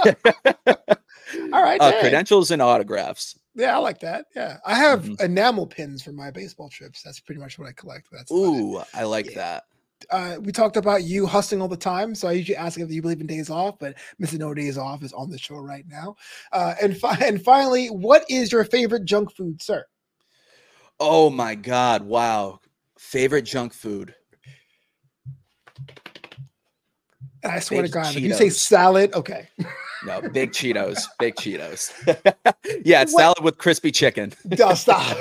[1.52, 3.38] All right, uh, credentials and autographs.
[3.56, 4.26] Yeah, I like that.
[4.36, 5.22] Yeah, I have Mhm.
[5.22, 7.02] enamel pins for my baseball trips.
[7.02, 8.08] That's pretty much what I collect.
[8.12, 8.32] That's.
[8.32, 9.36] Ooh, I like Yeah.
[9.36, 9.64] that.
[10.10, 12.16] Uh, we talked about you hustling all the time.
[12.16, 14.38] So I usually ask if you believe in days off, but Mr.
[14.38, 16.16] No Days Off is on the show right now.
[16.52, 19.86] Uh, and, fi- and finally, what is your favorite junk food, sir?
[21.00, 22.60] Oh my god, wow.
[22.98, 24.16] Favorite junk food.
[27.44, 29.50] And I swear to Baked God, if you say salad, okay.
[30.06, 31.04] No, big Cheetos.
[31.20, 31.92] Big Cheetos.
[32.86, 34.34] yeah, it's salad with crispy chicken.
[34.60, 35.16] Oh, stop.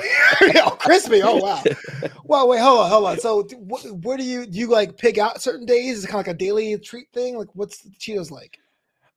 [0.85, 1.21] Crispy.
[1.23, 1.63] Oh, wow.
[2.27, 3.19] Well, wait, hold on, hold on.
[3.19, 5.99] So, where do you do you like pick out certain days?
[5.99, 7.37] Is it kind of like a daily treat thing?
[7.37, 8.57] Like, what's the Cheetos like?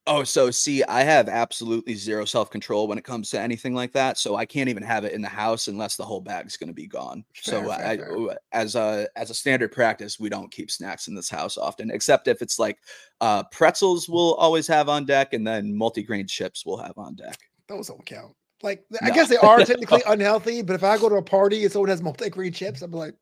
[0.08, 3.92] Oh, so see, I have absolutely zero self control when it comes to anything like
[3.92, 4.16] that.
[4.16, 6.74] So I can't even have it in the house unless the whole bag's going to
[6.74, 7.24] be gone.
[7.34, 8.38] Fair, so fair, I, fair.
[8.52, 12.26] as a as a standard practice, we don't keep snacks in this house often, except
[12.26, 12.78] if it's like
[13.20, 14.08] uh, pretzels.
[14.08, 17.38] We'll always have on deck, and then multigrain chips we'll have on deck.
[17.68, 18.34] Those don't count.
[18.62, 21.72] Like, I guess they are technically unhealthy, but if I go to a party and
[21.72, 23.14] someone has multi-grain chips, I'm like,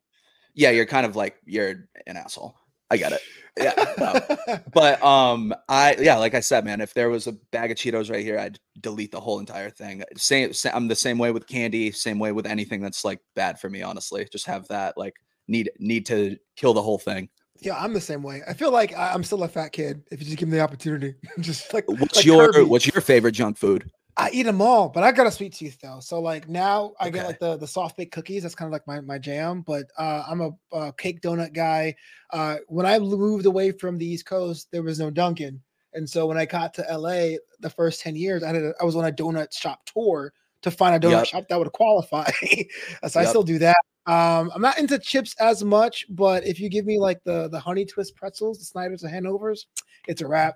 [0.53, 2.55] Yeah, you're kind of like you're an asshole.
[2.89, 3.21] I get it.
[3.57, 4.59] Yeah, no.
[4.73, 8.09] but um, I yeah, like I said, man, if there was a bag of Cheetos
[8.09, 10.03] right here, I'd delete the whole entire thing.
[10.15, 11.91] Same, sa- I'm the same way with candy.
[11.91, 13.81] Same way with anything that's like bad for me.
[13.81, 15.15] Honestly, just have that like
[15.47, 17.29] need need to kill the whole thing.
[17.59, 18.41] Yeah, I'm the same way.
[18.47, 21.15] I feel like I'm still a fat kid if you just give me the opportunity.
[21.39, 22.69] just like What's like your Kirby.
[22.69, 23.89] what's your favorite junk food?
[24.19, 25.99] I eat them all, but I got a sweet tooth though.
[25.99, 28.41] So like now I get like the the soft baked cookies.
[28.43, 29.61] That's kind of like my my jam.
[29.61, 31.95] But uh, I'm a, uh cake donut guy.
[32.31, 35.61] Uh, when I moved away from the East Coast, there was no Dunkin',
[35.93, 38.85] and so when I got to LA, the first ten years, I had a, I
[38.85, 41.25] was on a donut shop tour to find a donut Yep.
[41.27, 42.29] shop that would qualify.
[43.07, 43.29] so I Yep.
[43.29, 43.77] still do that.
[44.07, 47.59] Um, I'm not into chips as much, but if you give me like the the
[47.59, 49.67] honey twist pretzels, the Snyder's and Hanover's,
[50.07, 50.55] it's a wrap.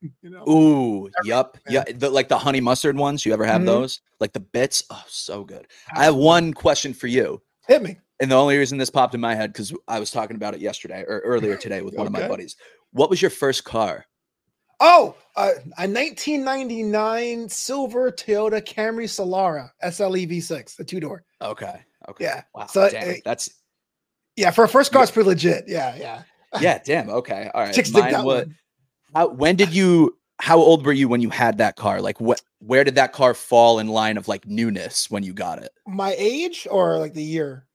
[0.22, 0.44] you know.
[0.48, 3.24] Ooh, yup, yeah, the, like the honey mustard ones.
[3.26, 3.66] You ever have Mhm.
[3.66, 4.00] those?
[4.20, 4.84] Like the bits?
[4.90, 5.66] Oh, so good.
[5.94, 7.42] I have one question for you.
[7.66, 7.98] Hit me.
[8.20, 10.60] And the only reason this popped in my head because I was talking about it
[10.60, 12.56] yesterday or earlier today with one of my buddies.
[12.92, 14.06] What was your first car?
[14.80, 21.24] Oh, uh, a 1999 silver Toyota Camry Solara SLE V6, the two door.
[21.42, 21.80] Okay.
[22.08, 22.24] Okay.
[22.24, 22.42] Yeah.
[22.54, 22.66] Wow.
[22.66, 23.50] So, damn, uh, that's
[24.36, 25.64] Yeah, for a first car, it's pretty legit.
[25.68, 26.22] Yeah, yeah.
[26.60, 26.78] yeah.
[26.84, 27.10] Damn.
[27.10, 27.50] Okay.
[27.54, 27.74] All right.
[27.74, 28.56] Chicks Mine that wa- one.
[29.14, 30.16] How, when did you?
[30.40, 32.00] How old were you when you had that car?
[32.00, 32.40] Like, what?
[32.60, 35.70] Where did that car fall in line of like newness when you got it?
[35.86, 37.66] My age or like the year?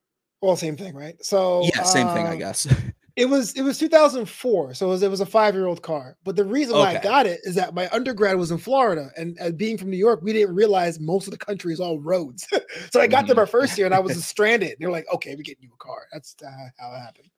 [0.42, 1.16] Well, same thing, right?
[1.24, 2.68] So Yeah, same thing, I uh, guess.
[3.16, 6.18] It was it was 2004, so it was, it was a five year old car.
[6.24, 9.38] But the reason why I got it is that my undergrad was in Florida, and
[9.40, 12.48] uh, being from New York, we didn't realize most of the country is all roads.
[12.92, 13.42] so I got there Mhm.
[13.42, 14.70] my first year, and I was stranded.
[14.70, 17.30] And they're like, "Okay, we're getting you a car." That's uh, how it happened.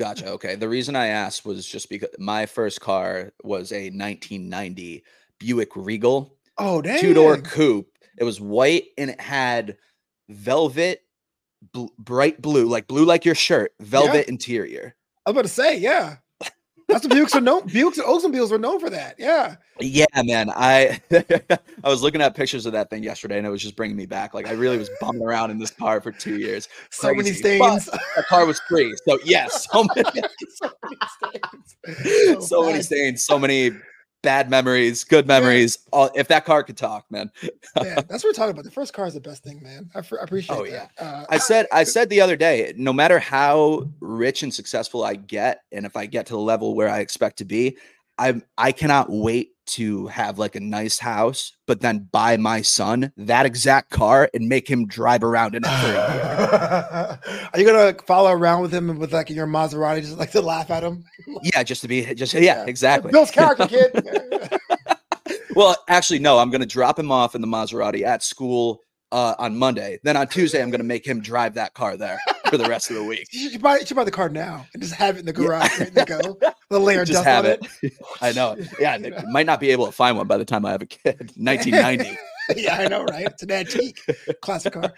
[0.00, 0.28] Gotcha.
[0.30, 0.54] Okay.
[0.54, 5.04] The reason I asked was just because my first car was a 1990
[5.38, 6.98] Buick Regal Oh, damn!
[7.00, 7.86] two door coupe.
[8.16, 9.76] It was white and it had
[10.30, 11.02] velvet,
[11.72, 14.96] bl- bright blue, like blue like your shirt, velvet interior.
[15.26, 16.16] I was about to say, yeah.
[16.90, 17.62] That's what Buicks are known.
[17.68, 19.14] Buicks and Oldsmobiles were known for that.
[19.18, 19.56] Yeah.
[19.78, 20.50] Yeah, man.
[20.50, 21.00] I
[21.84, 24.06] I was looking at pictures of that thing yesterday, and it was just bringing me
[24.06, 24.34] back.
[24.34, 26.68] Like I really was bumming around in this car for two years.
[26.90, 27.58] So many Crazy.
[27.58, 27.98] But- stains.
[28.16, 30.10] That car was free, so yes, so many,
[30.48, 32.48] so many stains.
[32.48, 32.84] so many oh, bad.
[32.84, 33.70] stains, so many
[34.22, 35.78] bad memories, good memories.
[35.92, 37.30] All, if that car could talk, man.
[37.42, 37.50] Man,
[38.08, 38.64] that's what we're talking about.
[38.64, 39.90] The first car is the best thing, man.
[39.94, 40.90] I, appreciate Oh, that.
[40.98, 45.14] Uh, I said I said the other day, no matter how rich and successful I
[45.14, 47.76] get, and if I get to the level where I expect to be,
[48.18, 53.12] I'm I cannot wait to have like a nice house, but then buy my son
[53.16, 57.48] that exact car and make him drive around in it for a year.
[57.52, 60.70] Are you gonna follow around with him with like your Maserati, just like to laugh
[60.70, 61.04] at him?
[61.42, 63.12] Yeah, just to be just yeah, exactly.
[63.12, 64.04] Bill's character, kid.
[65.56, 69.58] Well, actually, no, I'm gonna drop him off in the Maserati at school uh, on
[69.58, 69.98] Monday.
[70.04, 72.18] Then on Tuesday, I'm gonna make him drive that car there
[72.50, 73.28] for the rest of the week.
[73.32, 75.32] you should buy, you should buy the car now and just have it in the
[75.32, 75.46] Yeah.
[75.46, 76.38] garage, ready to go.
[76.68, 77.94] The layer Just have on it.
[78.20, 78.56] I know.
[78.80, 80.86] Yeah, they might not be able to find one by the time I have a
[80.86, 81.32] kid.
[81.36, 82.18] 1990.
[82.56, 83.26] yeah, I know, right?
[83.26, 84.00] It's an antique
[84.42, 84.92] classic car.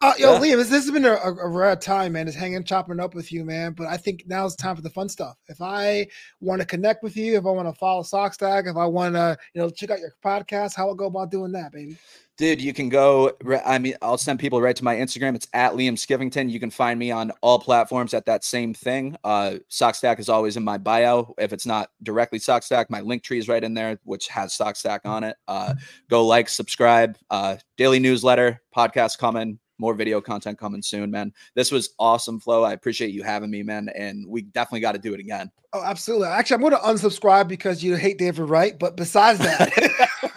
[0.00, 0.38] Uh, yo, Yeah.
[0.38, 2.26] Liam, this, this has been a, a, rare time, man.
[2.26, 3.72] Just hanging, chopping up with you, man.
[3.72, 5.36] But I think now's time for the fun stuff.
[5.48, 6.06] If I
[6.40, 9.36] want to connect with you, if I want to follow SoxStack, if I want to,
[9.54, 11.96] you know, check out your podcast, how I go about doing that, baby?
[12.36, 13.32] Dude, you can go.
[13.66, 15.34] I mean, I'll send people right to my Instagram.
[15.34, 16.48] It's at Liam Skiffington.
[16.48, 19.16] You can find me on all platforms at that same thing.
[19.24, 21.34] Uh, SoxStack is always in my bio.
[21.38, 25.00] If it's not directly SoxStack, my link tree is right in there, which has SoxStack
[25.04, 25.36] on it.
[25.48, 25.74] Uh,
[26.08, 27.18] go like, subscribe.
[27.28, 31.32] Uh, daily newsletter, podcast coming, more video content coming soon, man.
[31.54, 32.64] This was awesome, Flo.
[32.64, 33.88] I appreciate you having me, man.
[33.94, 35.50] And we definitely got to do it again.
[35.72, 36.28] Oh, absolutely.
[36.28, 38.78] Actually, I'm going to unsubscribe because you hate David Wright.
[38.78, 39.70] But besides that,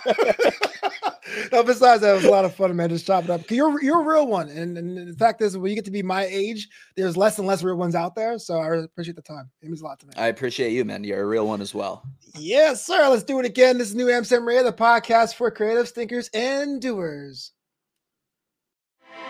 [1.51, 2.89] no, besides that, it was a lot of fun, man.
[2.89, 3.49] Just chop it up.
[3.49, 6.03] You're you're a real one, and, and the fact is, when you get to be
[6.03, 8.37] my age, there's less and less real ones out there.
[8.39, 9.49] So I really appreciate the time.
[9.61, 10.13] It means a lot to me.
[10.17, 11.03] I appreciate you, man.
[11.03, 12.03] You're a real one as well.
[12.37, 13.07] Yes, sir.
[13.09, 13.77] Let's do it again.
[13.77, 17.53] This is Knew Amsterdam Radio, the podcast for creative thinkers and doers.